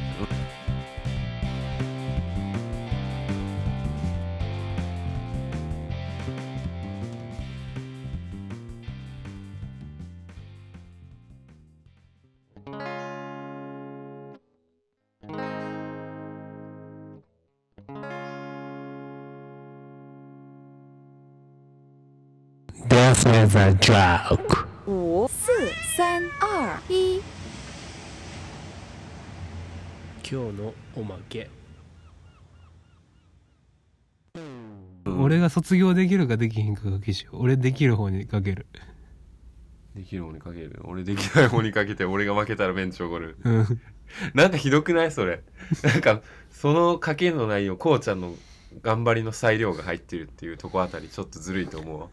[23.46, 25.38] 五四
[25.96, 26.20] 三
[26.50, 27.22] 二一。
[30.28, 31.48] 今日のおまけ。
[35.04, 38.66] 俺俺が卒業できるかできひんかが基準俺できる方にかける。
[39.94, 40.80] できる方にかける。
[40.84, 43.36] 俺できない方にかけて俺が負けたらベンチおごる。
[43.44, 43.80] うん。
[44.34, 45.44] なんかひどくないそれ？
[45.84, 46.20] なんか
[46.50, 48.34] その賭けの内容こうちゃんの
[48.82, 52.08] 頑張りの裁量が入ってるっていうとこあたりちょっとずるいと思う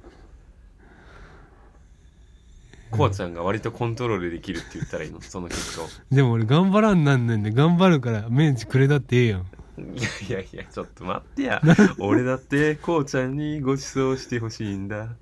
[2.94, 5.22] わこうちゃんが割とコントロールできるって言ったらいいの？
[5.22, 9.42] その結果をでも俺頑張らんなんねんで頑張るからメンチくれたってええやん。
[9.42, 11.62] いやいやいやちょっと待ってや。
[11.98, 15.16] 俺だってこうちゃんにご馳走してほしいんだ。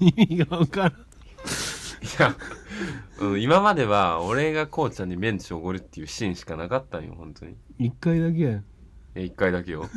[0.00, 0.92] 意味が分からん。
[0.92, 0.94] い
[2.18, 2.36] や、
[3.20, 7.56] うん、今までは俺がこうちゃんにメンチおごるっていうシーンしかなかったんよ本当に。
[7.78, 8.64] 一回だけやん。
[9.14, 9.88] え一回だけよ、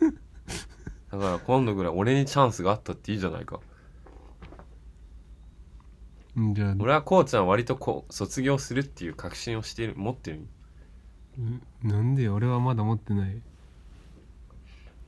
[0.00, 0.10] うん、
[1.10, 3.56] だから今度ぐらい俺にチャンスがあったっていいじゃないか。
[3.56, 3.62] うん
[6.36, 6.74] じゃあ。
[6.78, 10.46] 俺はこうちゃん割とこう卒業するっていう確信をしてる持ってる？
[11.38, 11.62] うん？
[11.82, 13.40] なんで俺はまだ持ってない。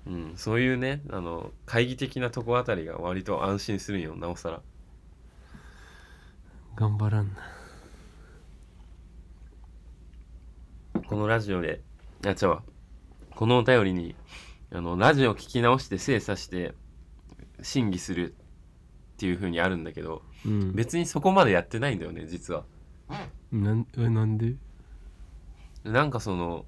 [0.06, 4.62] うんそういうねあの懐疑的なとこあたりが割と安心するんよなおさら。
[6.76, 7.28] 頑張らん
[10.94, 11.02] な。
[11.06, 11.82] このラジオで
[12.24, 12.62] あ違うわ。
[13.34, 14.14] このお便りに
[14.72, 16.74] あのラジオ聞き直して精査して
[17.62, 18.34] 審議する
[19.18, 20.72] っていう風にあるんだけどうん。
[20.74, 22.62] 別にそこまでやってないんだよね実は。
[23.50, 24.54] なんえなんで？
[25.82, 26.64] なんかその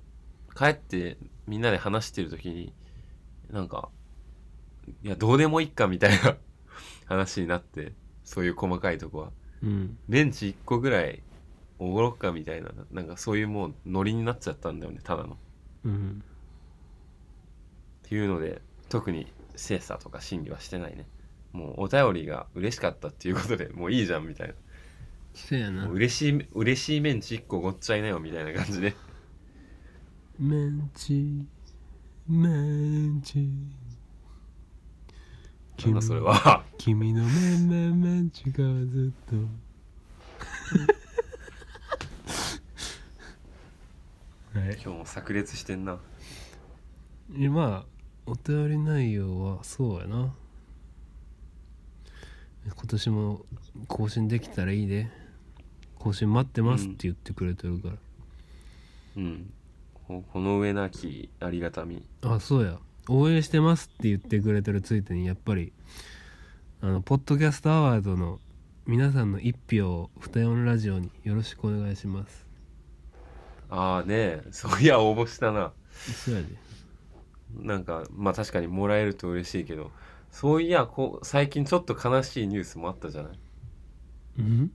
[0.56, 2.72] 帰ってみんなで話してる時に
[3.52, 3.88] なんか
[5.04, 6.36] いやどうでもいいかみたいな
[7.06, 7.92] 話になって
[8.24, 9.32] そういう細かいとこは。
[9.62, 9.96] うん。
[10.08, 11.22] ベンチ1個ぐらい
[11.78, 15.38] おごろっかみたいななんかそういうもうノリになっちゃったんだよねただの。
[15.84, 16.24] うん。
[18.06, 21.06] っていうので特に精査とか審議はしてないね
[21.52, 24.54] もうお便りが嬉しかったっていうことでもういいじゃんみたい
[25.34, 25.82] そやな。
[25.82, 28.94] なもう嬉しい嬉しいメンチ1個ごっちゃいなよみたいな感じで。
[30.38, 31.46] メンチ。
[32.28, 33.48] メンチ。
[35.84, 36.64] なんだそれは。
[36.78, 39.36] 君のメンメンメンチがずっと。
[44.58, 44.72] はい。
[44.72, 45.98] 今日も炸裂してんな。
[47.38, 47.90] えまあ
[48.26, 50.34] お便り内容はそうやな
[52.66, 53.44] 今年も
[53.88, 55.08] 更新できたらいいで
[55.98, 57.94] 更新待ってますって言ってくれてるから、
[59.16, 59.52] うん。
[60.08, 62.02] ここの上なきありがたみ。
[62.22, 62.78] あそうや。
[63.08, 65.72] 応援してますって言ってくれてるついてにやっぱり
[66.80, 68.40] あのポッドキャストアワードの
[68.86, 72.46] 皆さんの一票を二四ラジオによろしくお願いします。
[73.68, 74.42] ああねえ。
[74.50, 75.72] そういや応募したな。
[75.92, 76.46] そうやで。
[77.58, 79.90] なんかまあ確かにもらえると嬉しいけど
[80.30, 83.38] そういやこう最近ちょっと悲しいニュースもあったじゃない？
[84.38, 84.70] うん？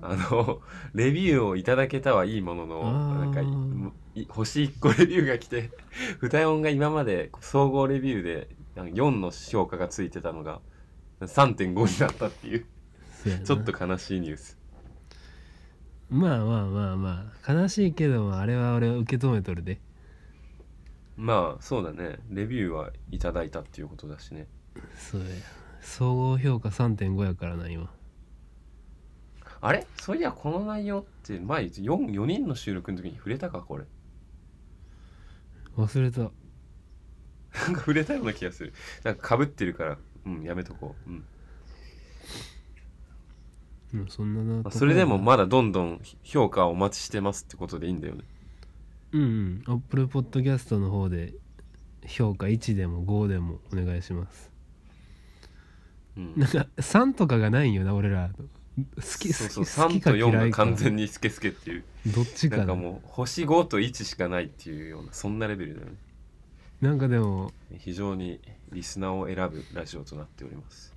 [0.00, 0.60] あの
[0.94, 2.80] レビューをいただけたはいいものの
[4.32, 5.70] 星1個レビューが来て
[6.20, 10.60] 歌音が今まで総合レビューでなんか4の評価がついてたのが
[11.20, 12.66] 3.5になったっていう
[13.44, 14.58] ちょっと悲しいニュース。
[16.10, 19.80] まあまあまあまあ悲しいけどもあれは俺は受け止めとるで。
[21.16, 22.18] まあそうだね。
[22.30, 24.46] レビューはいただいたっていうことだしね。
[24.96, 25.26] そうや。
[25.80, 27.90] 総合評価3.5やからな今。
[29.60, 29.86] あれ？
[30.00, 33.84] そういやこの内容って前 4, 4人の収録の時に触れたかこれ
[35.76, 36.20] 忘れた。
[36.20, 36.26] な
[37.68, 38.72] んか触れたような気がする。
[39.04, 39.98] なんか被ってるから。
[40.24, 41.24] うんやめとこう、うん。
[43.94, 48.24] うんそんななまあ、それでもまだどんどん評価をお待ちしてますってことでいいんだよね。
[49.12, 49.62] うんうん。
[49.66, 51.34] アップルポッドキャストの方で
[52.06, 54.50] 評価1でも5でもお願いします。
[56.16, 56.34] うん。
[56.36, 58.30] なんか3とかがないんよな俺ら。
[58.96, 65.92] 好きそうそう3好き好きかと4が嫌いか完全にスケスケっていうどっちかななんかもう星5と1しかないっていうようなそんなレベルだよね。
[66.80, 68.40] なんかでも非常に
[68.72, 70.92] リスナーを選ぶラジオとなっております。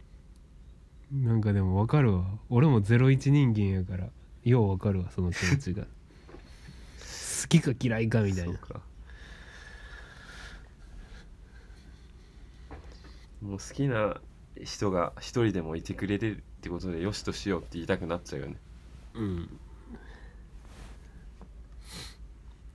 [1.11, 2.25] なんかでも分かるわ。
[2.49, 4.09] 俺も01人間やから
[4.43, 5.83] よう分かるわその気持ちが。
[7.45, 8.59] 好きか嫌いかみたいな。
[13.43, 14.19] もう好きな
[14.63, 18.55] 人が一人でもいてくれるってことでよしとしようって言いたくなっちゃうよね。
[19.13, 19.59] うん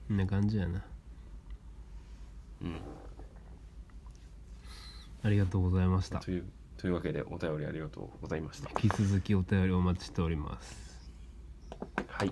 [0.11, 0.83] んな感じやな。
[2.61, 2.75] うん。
[5.23, 6.19] ありがとうございました。
[6.19, 6.45] という
[6.77, 8.69] というわけでお便りありがとうございました。
[8.81, 11.11] 引き続きお便りお待ちしております。
[12.07, 12.31] はい。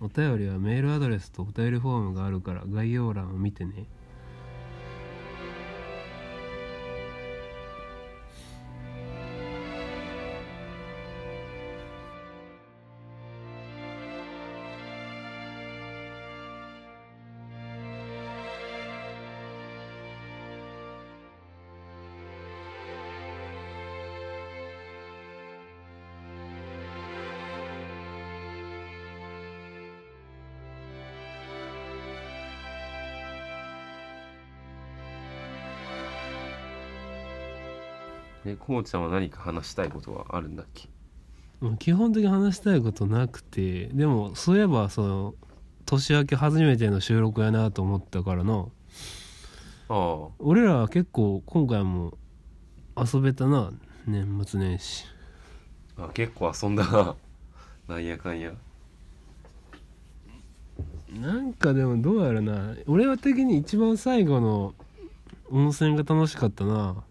[0.00, 3.86] お便りはメールアドレスとお便りフォームがあるから概要欄を見てね
[38.64, 40.88] こうちゃんは何か話したいことはあるんだっけ？
[41.60, 45.34] うん基本的に話したいことなくてでもそういえばその
[45.86, 48.66] 年明け初めての収録やなと思ったからな。
[49.88, 52.16] あ俺らは結構今回も
[52.96, 53.72] 遊べたな
[54.06, 55.04] 年末年始。
[55.98, 57.14] ああ結構遊んだな。
[57.88, 58.52] なんやかんや。
[61.20, 62.74] なんかでもどうやらな。
[62.86, 64.74] 俺は的に一番最後の
[65.50, 67.04] 温泉が楽しかったな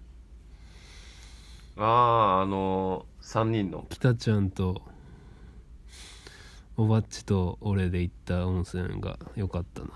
[1.78, 3.86] あああのー、3人の。
[3.90, 4.82] 北ちゃんと
[6.78, 9.88] おばっちと俺で行った温泉が良かったな。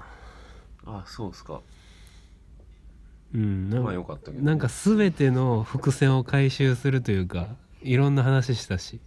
[0.86, 1.62] ああそうっすか。
[3.34, 4.44] うんなんかまあよかったけど。
[4.44, 7.50] なんか全ての伏線を回収するというか
[7.82, 9.00] いろんな話したし。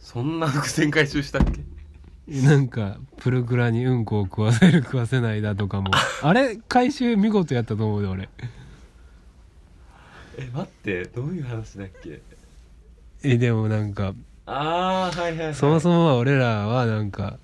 [0.00, 1.64] そんな伏線回収したっけ？
[2.42, 5.90] なんかプルクラにうんこを食わせる食わせないだとかも。
[6.22, 8.28] あれ回収見事やったと思うで俺
[10.38, 12.20] え待ってどういう話だっけ？
[13.22, 14.14] えでもなんか
[14.44, 17.38] ああはいはい、はい、そもそもは俺らはなんか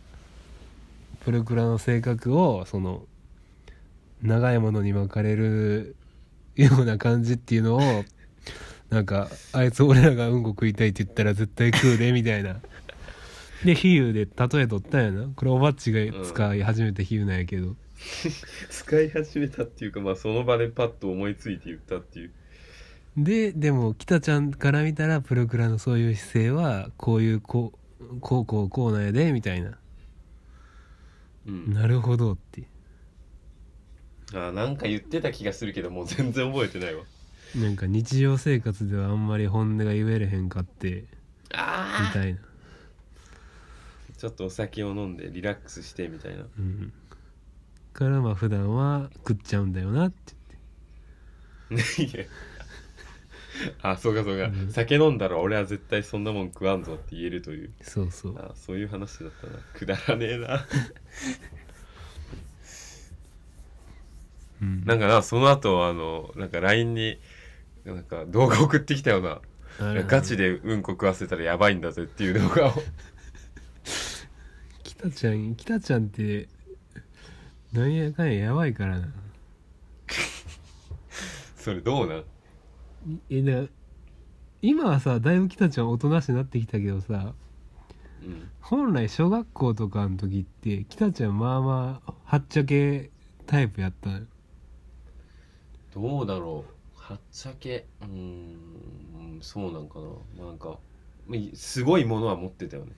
[1.24, 3.02] プルクラの性格をその
[4.22, 5.96] 長いものに巻かれる
[6.54, 8.04] ような感じっていうのを
[8.90, 12.60] なんかあいつ俺らがうんこ食いたいって言ったら絶対食うでみたいな。
[13.64, 15.28] で比喩で例えとったんやな。
[15.36, 17.76] これおばっちが使い始めた比喩なんやけど、
[18.70, 22.32] 使い始めたっていうかまあその場でパッと思いついて言ったっていう
[23.16, 29.78] ででも北ちゃんから見たらプロクラのそういう姿勢はこういうこうこうこうこうなんやでみたいな。
[31.46, 31.72] うん。
[31.74, 32.68] なるほどって。
[34.34, 37.04] あーなんか言ってた気がするけどもう全然覚えてないわ。
[37.54, 41.06] なんか日常生活ではあんまり本音が言えれへんかって
[41.96, 42.40] みあたいな、
[44.16, 46.46] ちょっとお酒を飲んでリラックスしてみたいな。
[46.58, 46.92] うん、
[47.94, 50.34] からまあ普段は食っちゃうんだよなって。
[51.98, 52.24] いや
[53.82, 54.70] あそうかそうか、うん。
[54.72, 57.70] 酒飲んだら俺は絶対そんなもん食わんぞって言えるという。
[57.82, 58.38] そうそう。
[58.38, 59.58] あそういう話だったな。
[59.74, 60.66] くだらねえな。
[64.62, 64.84] うん。
[64.84, 67.18] なんかなその後あのなんか LINE に
[67.84, 69.40] なんか動画送ってきたような。
[69.80, 72.72] ガチでうんこ食わせたらやばいんだぜっていう動画を。
[74.84, 76.48] 北ちゃん北ちゃんって
[77.72, 79.12] なんやかんややばいからな。
[81.56, 82.24] それどうなん？
[83.30, 83.68] えだ
[84.60, 87.34] 今はさだいぶ北ちゃんおとなしくなってきたけどさ
[88.24, 88.48] うん。
[88.60, 93.10] 本来小学校とかの時って北ちゃんまあまあはっちゃけ
[93.46, 94.10] タイプやった
[95.94, 96.72] どうだろう。
[96.94, 97.84] はっちゃけ。
[98.00, 100.06] うーんそうなんかな、
[100.38, 100.78] まあ、なんか
[101.26, 102.92] まあすごいものは持ってたよね。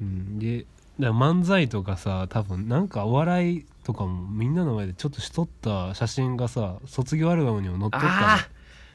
[0.00, 0.38] うん。
[0.38, 0.66] で
[0.98, 8.48] 漫才とかさ多分なんかお笑いとかもみんなの前でちょっとしとった写真がさ卒業アルバムにも載っとった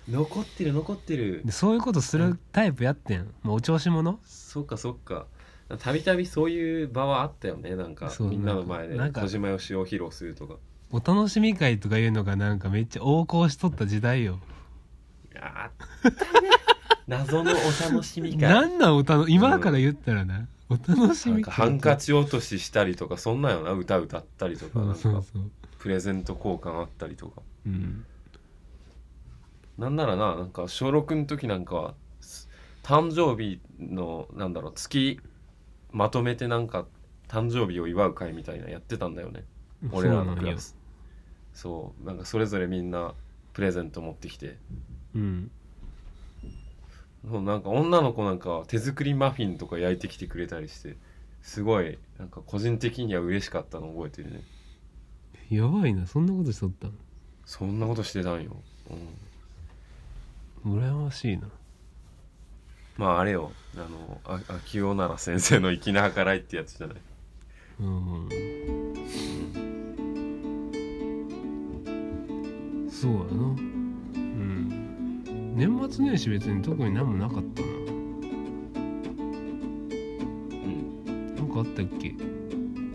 [0.10, 1.41] 残ってる残ってる。
[1.43, 3.30] でそういうことするタイプやってん。
[3.43, 4.20] もうお調子者？
[4.24, 5.26] そっかそっか。
[5.80, 7.76] たびたびそういう場はあったよね。
[7.76, 10.55] なんかそうみんなの前でなんか小島よしおを披露するとか。
[10.91, 14.39] お楽しみ会とかいうのがなんかめっちゃ横行しとった時代よ。
[15.36, 16.49] あったね。
[17.08, 18.38] 謎のお楽しみ会。
[18.38, 21.34] なんなんおたの今から言ったらな、お楽しみ会。
[21.34, 23.72] なんかハンカチ落とししたりとかそんなんよな。
[23.72, 25.51] 歌歌ったりとかそうんそうそう。
[25.80, 27.41] プレゼント交換あったりとか。
[27.66, 28.05] うん
[29.78, 32.50] なんならななんか小6の時なんかはす
[32.84, 35.20] 誕生日のなんだろう月
[35.92, 36.86] まとめてなんか
[37.28, 39.44] 誕生日を祝う会みたいなやってたんだよね。
[39.92, 40.76] 俺らのクラス。
[41.54, 42.06] そう。
[42.06, 43.14] なんかそれぞれみんな
[43.54, 44.58] プレゼント持ってきて。
[45.16, 45.52] うん。
[47.30, 50.96] そうなんか女の子なんかは手作りマフィンとか焼いてきてくれたりして
[51.42, 54.42] すごいなんか個人的には嬉しかったの覚えてるね。
[55.50, 56.08] やばいな。
[56.08, 56.88] そんなことしとった
[57.46, 58.56] そんなことしてたんよ、
[58.90, 59.04] うん、の
[60.68, 61.49] 羨ましいな。
[62.97, 63.51] まああれよ。
[63.76, 66.97] あのあ秋尾奈良先生の粋な計らいってやつじゃない？
[67.80, 68.30] うん。
[72.89, 73.24] そうやな。
[73.24, 75.53] うん。
[75.55, 77.68] 年末年始別に特に何もなかったな。
[77.68, 77.72] う
[81.11, 81.36] ん。
[81.36, 82.07] なんかあったっけ？
[82.07, 82.15] い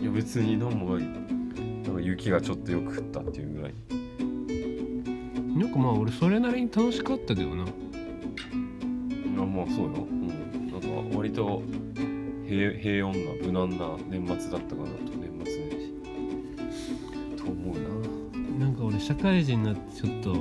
[0.05, 1.05] や別に何もない。
[1.05, 3.73] なんか雪がちょっとよく降ったっていうぐらい
[5.55, 7.63] なんかまあ俺それなりに楽しかったけどな。
[7.63, 7.67] あ
[9.45, 10.27] まあそうよ、うん、
[10.71, 11.61] なんか割と
[12.47, 15.71] 平平穏な無難な年末だったかなと年末年
[17.37, 17.43] 始。
[17.43, 17.75] と思う
[18.59, 18.65] な。
[18.65, 20.35] なんか俺社会人になってちょっと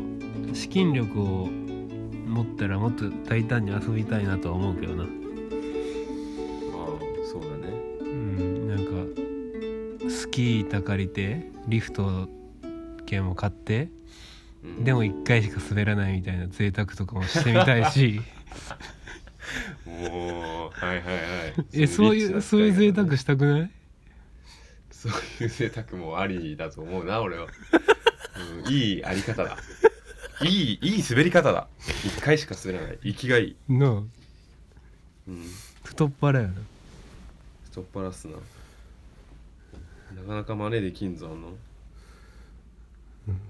[0.54, 1.48] 資金力を
[2.26, 5.02] 持ったらもっと大胆に遊びたいなとは思うけどな。
[5.02, 5.08] ああ
[7.30, 7.74] そうだね。
[8.00, 8.68] うん。
[8.68, 8.78] なん
[10.06, 12.30] かスキー板借りてリフト
[13.04, 13.90] 券も買って。
[13.96, 14.01] うん
[14.62, 18.20] でも1回しか滑らないみたいな贅沢とかもしてみたいし。
[19.86, 21.82] おおはいはいはい。
[21.82, 23.70] えそういうそういう贅沢したくない？
[24.90, 27.46] そういう贅沢もありだと思うな俺は、
[28.64, 29.56] うん、いいあり方だ。
[30.42, 31.66] いいいい滑り方だ。
[32.04, 32.98] 一回しか滑らない。
[33.02, 33.90] 生きがいい、なあ
[35.28, 35.44] うん、
[35.84, 36.54] 太っ腹やな。
[37.64, 38.34] 太っ腹っすな。
[38.34, 41.52] なかなか真似できんぞあの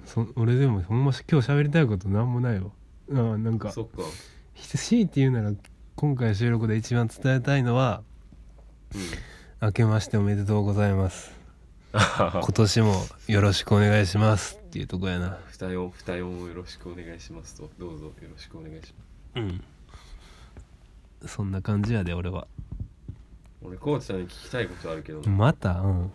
[0.04, 2.70] そ俺でもほんまし今日喋りたいことなんもないわ。
[3.14, 3.70] ああなんか。
[3.72, 4.02] そっか。
[4.54, 5.52] 強いて言うなら
[5.96, 8.02] 今回収録で一番伝えたいのは
[8.94, 9.00] うん。
[9.66, 11.32] 明けましておめでとうございます。
[11.92, 12.94] あ 今年も
[13.28, 14.56] よろしくお願いします。
[14.56, 15.38] っていうとこやな。
[15.50, 17.70] 二四二四をよろしくお願いしますと。
[17.78, 19.04] どうぞよろしくお願いしま
[19.34, 19.40] す。
[19.40, 19.64] うん。
[21.26, 22.46] そんな感じやで俺は。
[23.62, 25.30] 俺コーチさんに聞きたいことあるけどな。
[25.30, 25.80] また？
[25.80, 26.10] うん。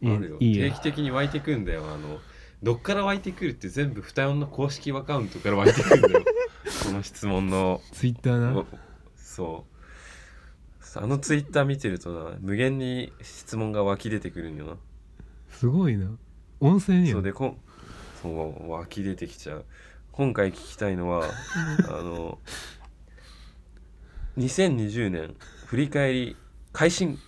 [0.00, 0.36] いあるよ。
[0.38, 2.20] い定期的に湧いてくんだよあの
[2.64, 6.24] どっから湧いてくるって全部二四の公式アカウントから湧いてくんだよ。
[6.82, 7.82] この質問の。
[7.92, 8.58] ツイッターな？
[8.58, 8.66] お
[9.14, 10.98] そう。
[10.98, 14.76] あのツイッター見てるとな無限に質問が湧き出てくるんよな。
[15.50, 16.06] すごいな。
[16.60, 17.58] 温泉やそうんでこん
[18.22, 19.66] そう湧き出てきちゃう。
[20.12, 21.28] 今回聞きたいのは
[21.86, 22.38] あの
[24.38, 25.36] 2020年
[25.66, 26.36] 振り返り
[26.72, 27.18] 快進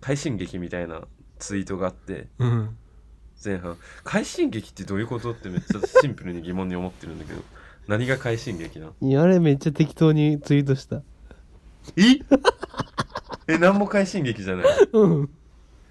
[0.00, 1.08] 快進撃みたいな
[1.40, 2.28] ツイートがあって。
[2.38, 2.78] うん
[3.44, 3.76] 前半。
[4.04, 7.42] 快進撃ってどういうことってめっちゃシンプルに疑問に思ってるんだけど。
[7.88, 8.94] 何が快進撃なの？
[9.00, 11.02] いやあれめっちゃ適当にツイートした。
[11.96, 12.02] え？
[13.48, 15.30] え何も快進撃じゃないうん。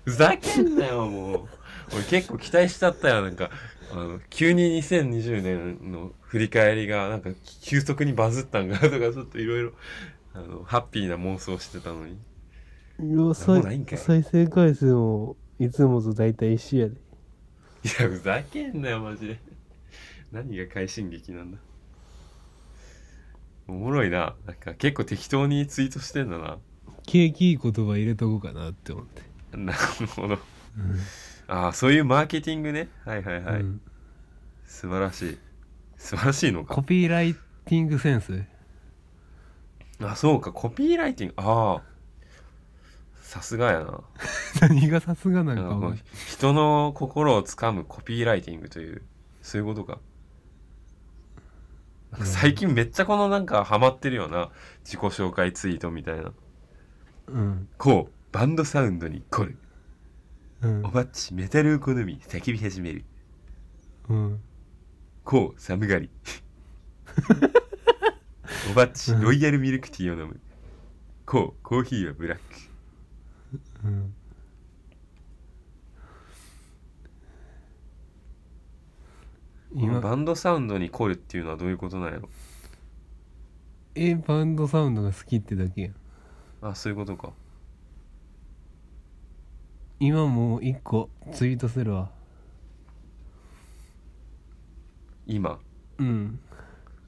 [0.03, 1.47] ふざけんなよもう。
[1.93, 3.49] 俺結構期待しちゃったよなんか。
[3.91, 7.29] あの急に2020年の振り返りがなんか
[7.61, 9.71] 急速にバズったんかなとかちょっといろいろ
[10.33, 12.13] あのハッピーな妄想してたのに。
[12.13, 12.17] い
[13.11, 13.99] やもうないんかい。
[13.99, 16.95] 再生回数もいつもと大体一緒やで。
[16.95, 16.97] い
[17.85, 19.39] やふざけんなよマジで。
[20.31, 21.57] 何が快進撃なんだ。
[23.67, 24.35] おもろいな。
[24.45, 26.57] なんか結構適当にツイートしてんだな。
[27.05, 29.21] 景気いい言葉入れとこうかなって思って。
[29.57, 30.39] なるほど。
[31.47, 32.89] ああそういうマーケティングね。
[33.05, 33.81] はいはいはい、うん。
[34.65, 35.37] 素晴らしい。
[35.97, 36.73] 素晴らしいのか。
[36.73, 38.43] コピーライティングセンス？
[40.01, 40.51] あそうか。
[40.51, 41.35] コピーライティング。
[41.37, 41.94] ああ
[43.35, 43.99] さすがやな。
[44.61, 45.93] 何がさすがなんか
[46.29, 49.01] 人の心をつかむコピーライティングという
[49.41, 49.99] そういうことか。
[52.23, 54.51] 最近めっちゃこのなんかハマってるよな
[54.85, 56.31] 自己紹介ツイートみたいな。
[57.27, 57.67] うん。
[57.77, 59.57] こうバンドサウンドに凝る。
[60.61, 60.85] うん。
[60.85, 63.03] おばっちメタルを好み叫び始める。
[64.07, 64.39] うん。
[65.25, 66.09] こう寒がり。
[68.71, 70.39] おばっちロイヤルミルクティーを飲む。
[71.25, 72.74] こうコーヒーはブラック
[73.85, 74.15] うん。
[79.75, 80.01] 今。
[80.01, 82.29] バンドサウンドに凝るっていうのはどういうことなんやろ？
[83.93, 85.95] えバンドサウンドが好きってだけやん。
[86.61, 87.31] あそういうことか。
[89.99, 92.09] 今もう一個ツイートするわ。
[95.27, 95.59] 今？
[95.99, 96.39] うん。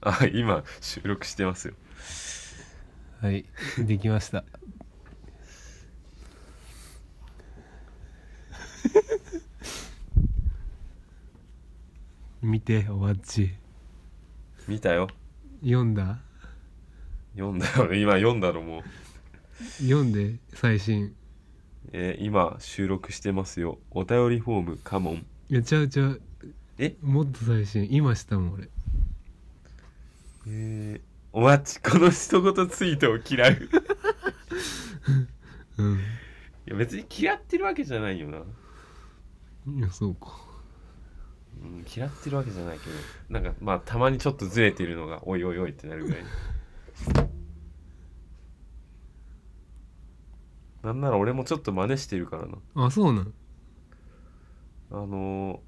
[0.01, 1.73] あ今収録してますよ。
[3.19, 3.45] はい
[3.79, 4.43] できました
[12.47, 13.53] 見ておばっち。
[14.69, 15.09] 見たよ。
[15.61, 16.19] 読んだ？
[17.35, 18.83] 読んだよ今読んだのもう、
[19.83, 21.13] 読んで最新。
[21.91, 23.79] えー今収録してますよ。
[23.91, 25.25] お便りフォームカモン。
[25.49, 26.21] いやちゃうちゃう。
[26.77, 26.95] え？
[27.01, 27.85] もっと最新。
[27.91, 28.69] 今したもん俺。
[30.47, 33.69] えー、お待ちこの一言ツイートを嫌う。
[35.83, 35.95] うん。
[35.97, 35.99] い
[36.67, 40.46] や別に嫌ってるわけじゃないよな、いやそうか
[41.61, 42.95] うん、嫌ってるわけじゃないけど。
[43.29, 46.23] なんかまあたまにちょっとずれてるのがおいおいおいってなるぐらい。
[50.83, 52.57] なんなら俺もちょっと真似してるからな。
[52.75, 53.33] あそうなん？
[54.91, 55.67] あのー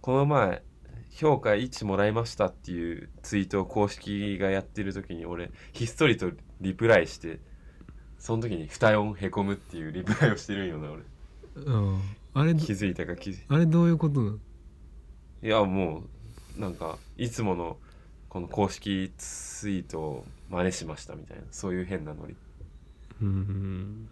[0.00, 0.62] この前
[1.10, 7.38] 評価1もらいましたっていうツイートを公式がやってる時に俺ひっそりとリプライして
[8.18, 11.02] その時に二音へこむっていうリプライをしてるんよな俺。
[11.66, 11.98] あ
[12.34, 14.38] ああれ気づいたか気づいあれどういうことなの？
[15.42, 16.04] いやも
[16.56, 17.76] うなんかいつもの
[18.28, 22.36] この公式ツイートを真似しましたみたいなそういう変なノリ。
[23.20, 24.08] うん。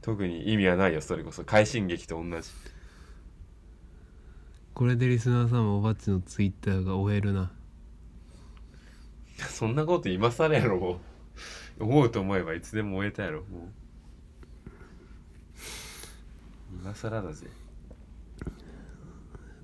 [0.00, 1.44] 特に意味はないよそれこそ。
[1.44, 2.48] 快進撃と同じ。
[4.74, 7.52] これでリスナーさんもおばっちのツイッターが終えるな。
[9.36, 11.00] そんなこと今更やろも
[11.78, 11.84] う。
[11.84, 13.68] 思うと思えばいつでも終えたやろもう。
[16.80, 17.46] 今更だぜ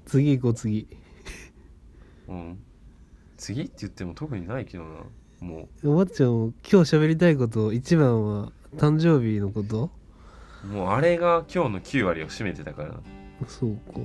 [0.09, 0.89] 次行こう次。
[2.29, 2.59] うん。
[3.37, 4.91] 次って言っても特にないけどな。
[5.41, 9.91] もおばっちゃんも今日喋りたいこと一番は誕生日のこと？
[10.65, 12.95] うもうあれが今日の9割を占めてたから。
[13.47, 14.01] そうか。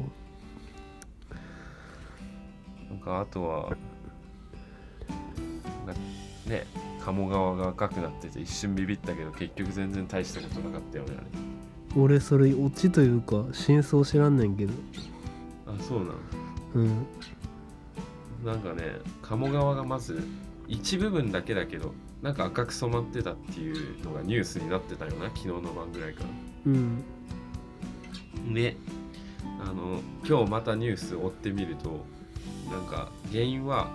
[2.89, 3.75] なんかあとは
[5.87, 6.01] なんか
[6.47, 6.67] ね
[7.03, 11.11] 鴨川が赤くなってて一瞬ビビったけど結局全然大したことなかったよね
[11.97, 14.73] 俺それオチというか真相知らんねんけど
[15.79, 16.11] あそうなの
[16.75, 17.05] うん。
[18.45, 20.21] なんかね鴨川がまず
[20.67, 26.23] 一部分だけだけどなんか赤く染まってたっていうのがニュースになってたよな昨日の晩ぐらいか
[26.65, 27.03] うん。
[28.49, 28.77] らで
[29.61, 32.05] あの今日またニュース追ってみると
[32.71, 33.89] なんか原因は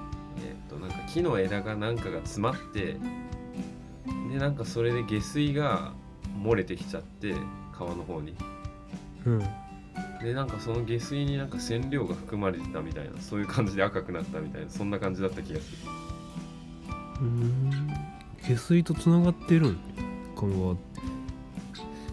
[0.45, 2.97] えっとなんか木の枝がなんかが詰まって
[4.33, 5.93] でなんかそれで下水が
[6.43, 7.35] 漏れてきちゃって
[7.77, 8.35] 川の方に。
[9.27, 9.43] うん
[10.23, 15.79] でなんかその下水になんか染料が含まれてたみたいなそういう感じで赤くなったみたいなそんな感じだった気がする。
[17.21, 17.89] うん。
[18.43, 19.79] 下水とつながってるん？
[20.37, 20.83] 鴨川って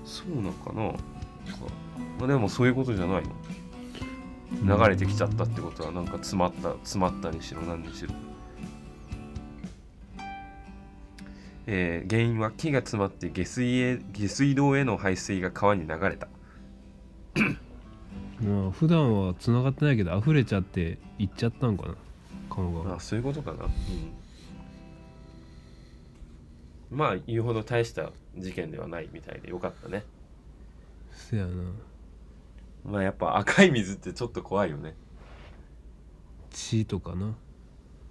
[0.06, 0.84] そうなのかな？
[0.84, 1.00] なんか
[2.20, 3.24] まあ、でもそういうことじゃない
[4.64, 4.78] の？
[4.78, 8.14] 流れてきちゃったってことはなんか詰まった詰まったにしろ何にしろ。
[11.68, 16.28] えー原因は木が詰まって下水へ下水道への排水が川に流れた
[18.46, 21.96] まあ普段はつながってないけど溢れちゃって行っちゃったんかな。
[22.50, 23.66] 鴨川あそういうことかな。
[23.66, 23.72] うん。
[26.92, 30.04] まあ言うほど大した事件ではないみたいでよかったね。
[31.12, 31.64] せやな。
[32.86, 34.94] まあやっぱ赤い水ってちょっと怖いよね。
[36.52, 37.34] 血とかな。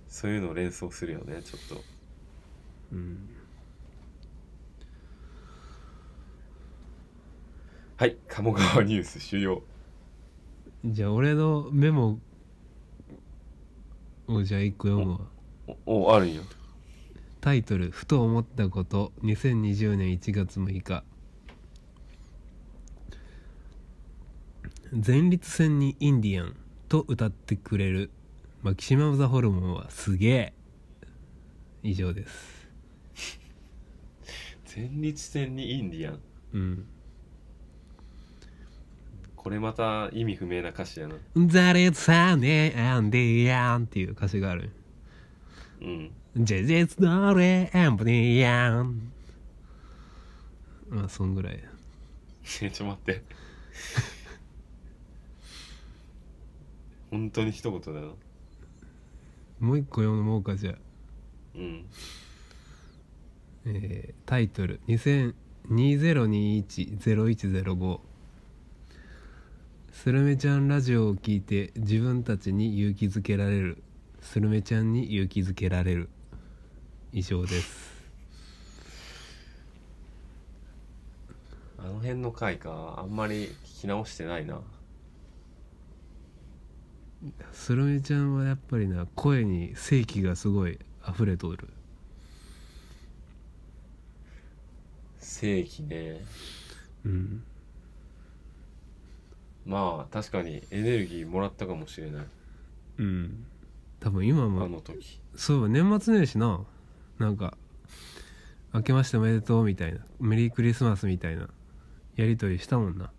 [0.09, 1.85] そういうのを連想するよねちょっと。
[2.93, 3.31] うん。
[7.97, 9.63] はい鴨川ニュース終了
[10.85, 12.19] じゃあ俺のメモ
[14.27, 15.21] をじゃあ一個読むわ
[15.87, 16.43] おおあるんよ
[17.41, 21.03] タイトル「ふと思ったこと2020年1月6日」
[25.07, 26.55] 前立腺にインディアン
[26.89, 28.11] と歌ってくれる
[28.63, 30.53] マキシマム・ザ・ホルモンはすげえ。
[31.83, 32.69] 以上です。
[34.77, 36.21] 前立腺にインディアン。
[36.53, 36.87] うん
[39.45, 41.17] これまた意味不明な歌詞やな
[41.47, 44.71] 「ザレツァネアンディアン」っていう歌詞がある。
[45.83, 46.11] うん。
[46.35, 49.13] ジェジェツドレアンプディアン。
[50.89, 51.63] まあそんぐらい。
[52.43, 53.23] ちょっと待って。
[57.11, 58.15] 本当に一言だな。
[59.61, 60.77] もう一個読もうかじゃあ。
[61.55, 61.85] うん。
[63.67, 64.81] えータイトル。
[64.89, 65.35] 2000
[65.71, 68.14] 2021-0105
[69.95, 73.83] スルメちゃんラジオを聞いて自分たちに勇気づけられる。
[74.21, 76.11] スルメちゃんに勇気づけられる。
[77.13, 77.95] 以上です。
[81.79, 82.97] あの辺の回か。
[82.99, 84.61] あんまり聞き直してないな。
[87.53, 90.79] スルメちゃんはやっぱりな声に正気がすごい
[91.09, 91.69] 溢れとる。
[95.21, 96.21] 正規ね。
[97.07, 97.45] うん
[99.67, 102.27] まあ確かにエネルギーもらったかもしれない。
[102.99, 103.47] うん。
[104.01, 105.21] 多分今あもの時。
[105.35, 106.61] そう年末年始な
[107.19, 107.57] なんか
[108.75, 111.49] 「明けましておめでとう」みたいな「メリークリスマス」みたいな
[112.17, 113.11] やり取りしたもんな。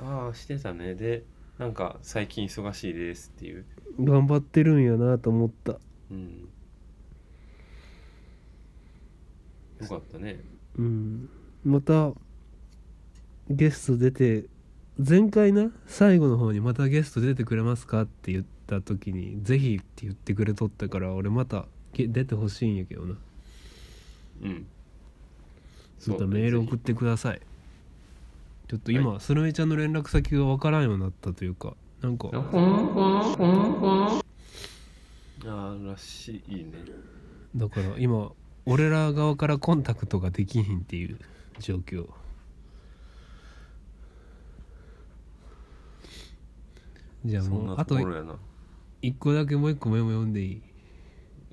[0.00, 0.94] ああしてたね。
[0.94, 1.24] で
[1.58, 3.64] なんか最近忙しいですっていう。
[4.00, 5.78] 頑張ってるんやなと思った。
[6.10, 6.48] うん。
[9.80, 10.40] よかったね。
[10.76, 11.28] うん。
[11.64, 12.12] また
[13.50, 14.44] ゲスト出て
[14.98, 23.16] 前回な最後の方に「またゲスト出てくれますか?」って言った時に「ぜひ」って言ってくれとったから俺またげ出てほしいんやけどな。
[24.42, 24.66] うん。
[26.06, 27.40] またメール送ってください。
[28.68, 32.28] ちょっと今、スルメちゃんの連絡先がわからんようになったというかなんか。
[32.32, 32.40] あ
[35.46, 36.72] あらしいね。
[37.56, 38.32] だから今
[38.66, 41.18] 俺ら側からコンタクトができひんっていう
[41.58, 42.08] 状況
[47.24, 47.96] じゃあもうあと
[49.02, 50.62] 一個だけもう一個メモ読んでいい？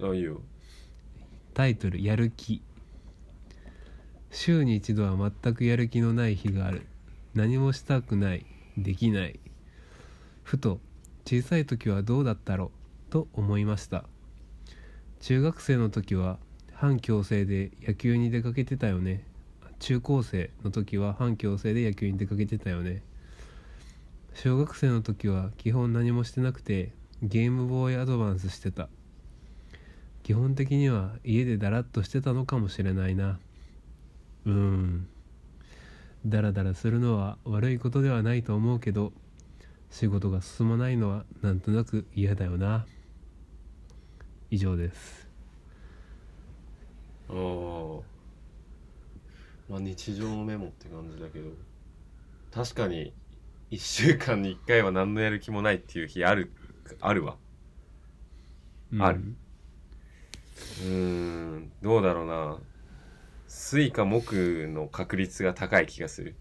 [0.01, 0.41] あいいよ。
[1.53, 2.61] タイトル「やる気」
[4.31, 6.85] 週に一度は全くやる気のない日がある。
[7.33, 8.45] 何もしたくない。
[8.77, 9.39] できない。
[10.43, 10.79] ふと
[11.25, 12.71] 小さい時はどうだったろ
[13.09, 14.05] うと思いました。
[15.21, 16.39] 中学生の時は
[16.73, 19.25] 反強制で野球に出かけてたよね。
[19.79, 23.03] 中高生の時は反強制で野球に出かけてたよね
[24.35, 26.91] 小学生の時は基本何もしてなくて
[27.23, 28.89] ゲームボーイアドバンスしてた。
[30.23, 33.39] 基本的には家でダラッとしてたのかもしれないな。
[34.45, 35.07] うん。
[36.25, 39.13] ダラダラするのは悪いことではないと思うけど
[39.89, 42.85] 仕事が進まないのはなんとなく嫌だよな。
[44.51, 45.29] 以上です。
[47.29, 47.35] ああ
[49.69, 51.47] まあ日常のメモって感じだけど。
[52.51, 53.13] 確かに
[53.75, 56.53] 1週間に1回は何のやる気もないっていう日ある
[57.01, 57.35] あるわ。
[58.99, 59.35] ある。
[60.81, 62.57] うーんどうだろうな。
[63.47, 64.33] 水か木
[64.67, 66.35] の確率が高い気がする。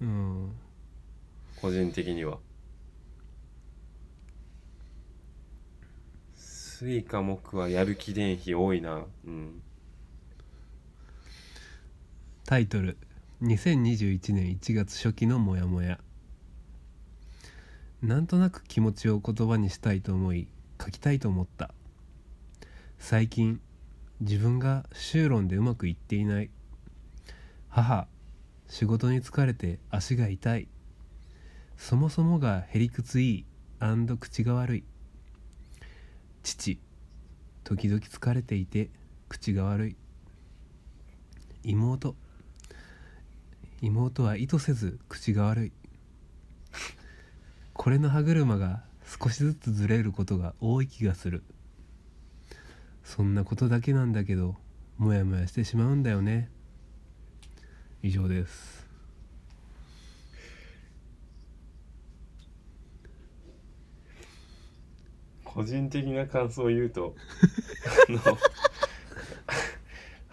[0.00, 0.52] うん。
[1.60, 2.38] 個人的には。
[6.34, 9.04] 水か木はやる気電比多いな。
[9.24, 9.62] うん。
[12.44, 12.98] タイトル。
[13.40, 16.00] 2021年1月初期のモヤモヤ
[18.02, 20.46] なんとなく気持ちを言葉にしたいと思い
[20.80, 21.74] 書きたいと思った。
[23.00, 23.60] 最近
[24.20, 26.50] 自分が修論でうまくいっていない。
[27.68, 28.06] 母
[28.68, 30.68] 仕事に疲れて足が痛い。
[31.76, 33.46] そもそもがへりくついい
[34.20, 34.84] 口が悪い。
[36.44, 36.78] 父
[37.64, 38.90] 時々疲れていて
[39.28, 39.96] 口が悪い。
[41.64, 42.14] 妹
[43.80, 45.72] 妹は意図せず口が悪い。
[47.78, 51.44] これの歯車が少しずつずれることが多い気がする。
[53.04, 54.56] そんなことだけなんだけど
[54.98, 56.50] モヤモヤしてしまうんだよね。
[58.02, 58.84] 以上です。
[65.44, 67.14] 個人的な感想を言うと
[68.08, 68.38] あの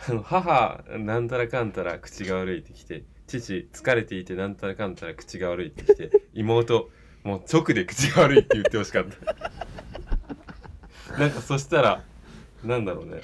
[0.09, 6.89] あの母なんたらかんたら口が悪いってきて父疲れていてなんたらかんたら口が悪いってきて妹
[7.25, 9.17] もう直で口が悪いって言ってほしかった。
[11.19, 12.03] なんかそしたら
[12.63, 13.21] なんだろうね。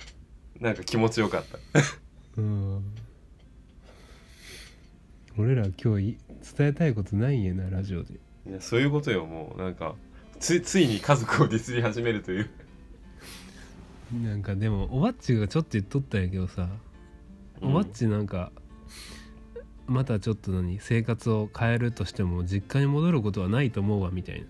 [0.59, 1.59] なんか気持ちよかった。
[2.37, 2.83] うん。
[5.37, 6.17] 俺ら今日い
[6.57, 8.15] 伝えたいことないんやなラジオで。
[8.49, 9.61] いやそういうことよもう。
[9.61, 9.93] なんか
[10.39, 12.49] つついに家族をディスり始めるという。
[14.23, 16.67] なんかでもおばっちがちょっと言っとったんやけどさ、
[17.61, 18.51] おばっちなんか
[19.91, 24.47] またちょっと何生活を変えるとしても実家に戻ることはないと思うわみたいな。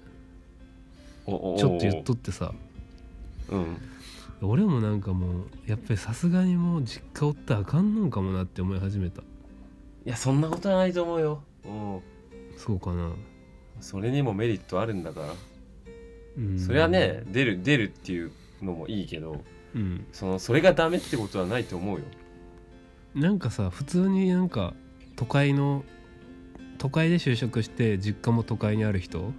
[1.25, 2.53] ちょっと言っとってさ。
[3.49, 3.77] うん。
[4.41, 9.21] 俺もなんかもうやっぱりさすがにもう実家おったらあかんのんかもなって思い始めた。
[9.21, 9.23] い
[10.05, 11.43] やそんなことはないと思うよ。
[11.65, 12.01] うん。
[12.57, 13.11] そうかな。
[13.79, 15.33] それにもメリットあるんだから、
[16.37, 16.59] うん。
[16.59, 18.31] それはね出る出るっていう
[18.61, 19.43] のもいいけど
[19.75, 20.05] うん。
[20.11, 22.05] そのそれがダメってことはないと思うよ。
[23.13, 24.73] なんかさ普通になんか
[25.21, 25.85] 都会の
[26.79, 29.33] 都会で就職して実家も都会にある人。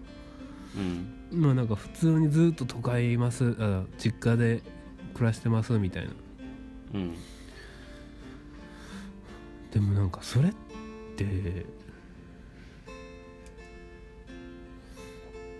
[0.77, 1.13] うん。
[1.33, 3.57] まあなんか普通にずっと都会います。
[3.59, 4.63] あ実家で
[5.13, 6.11] 暮らしてますみたいな。
[6.95, 7.15] うん。
[9.73, 10.53] でもなんかそれっ
[11.17, 11.67] て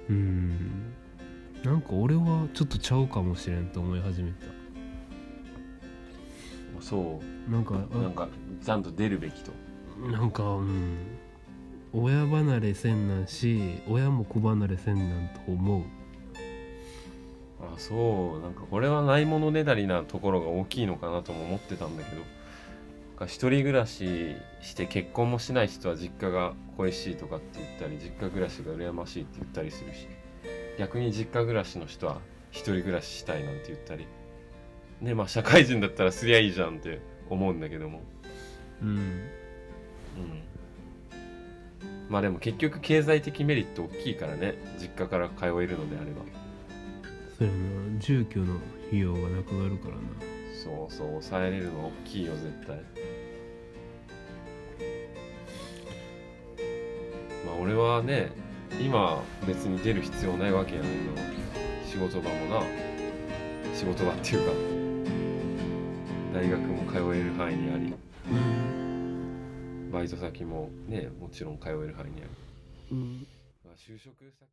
[0.09, 0.93] うん。
[1.65, 4.47] なんか俺はちょっとちゃうかもしれんと思い始めた。
[6.81, 7.21] そ
[7.51, 8.29] なんかうなんか
[8.65, 9.51] ちゃんと出るべきと
[10.11, 10.97] なんかうん。
[11.95, 15.83] 親離れせんなんし親も子離れせんなんと思う。
[17.61, 18.41] あそう。
[18.41, 22.23] なんかこれはないものねだりなところが大きいのかなとも思ってたんだけど。
[22.23, 22.25] な
[23.17, 30.09] んか一人暮らしして結婚もしない人は実家が恋しいとかって言ったり実家暮らしが羨ましいって言ったりするし。
[30.79, 34.07] 逆に実家暮らしの人は一人暮らししたいなんて言ったり。
[35.03, 38.01] ねまあ社会人だったらすりゃいいじゃんって思うんだけども。
[38.81, 39.42] うん
[40.17, 40.43] うん。
[42.09, 46.23] まあでも結局経済的メリット大きいからね実家から通えるのであれば。
[47.39, 47.99] そうやな。
[47.99, 48.57] 住居の
[48.89, 50.01] 費用がなくなるからな。
[50.63, 52.77] そうそう抑えれるの大きいよ絶対。
[57.47, 58.31] まあ俺はね
[58.81, 61.13] 今別に出る必要ないわけやねんの。
[61.89, 62.63] 仕事場もな。
[63.75, 64.53] 仕事場っていうか
[66.35, 67.95] 大学も通える範囲にあり。
[68.31, 68.82] うん
[69.93, 72.31] バイト先もねもちろん通える範囲にあり、
[72.91, 73.29] うん。
[73.65, 74.49] まあ、就職先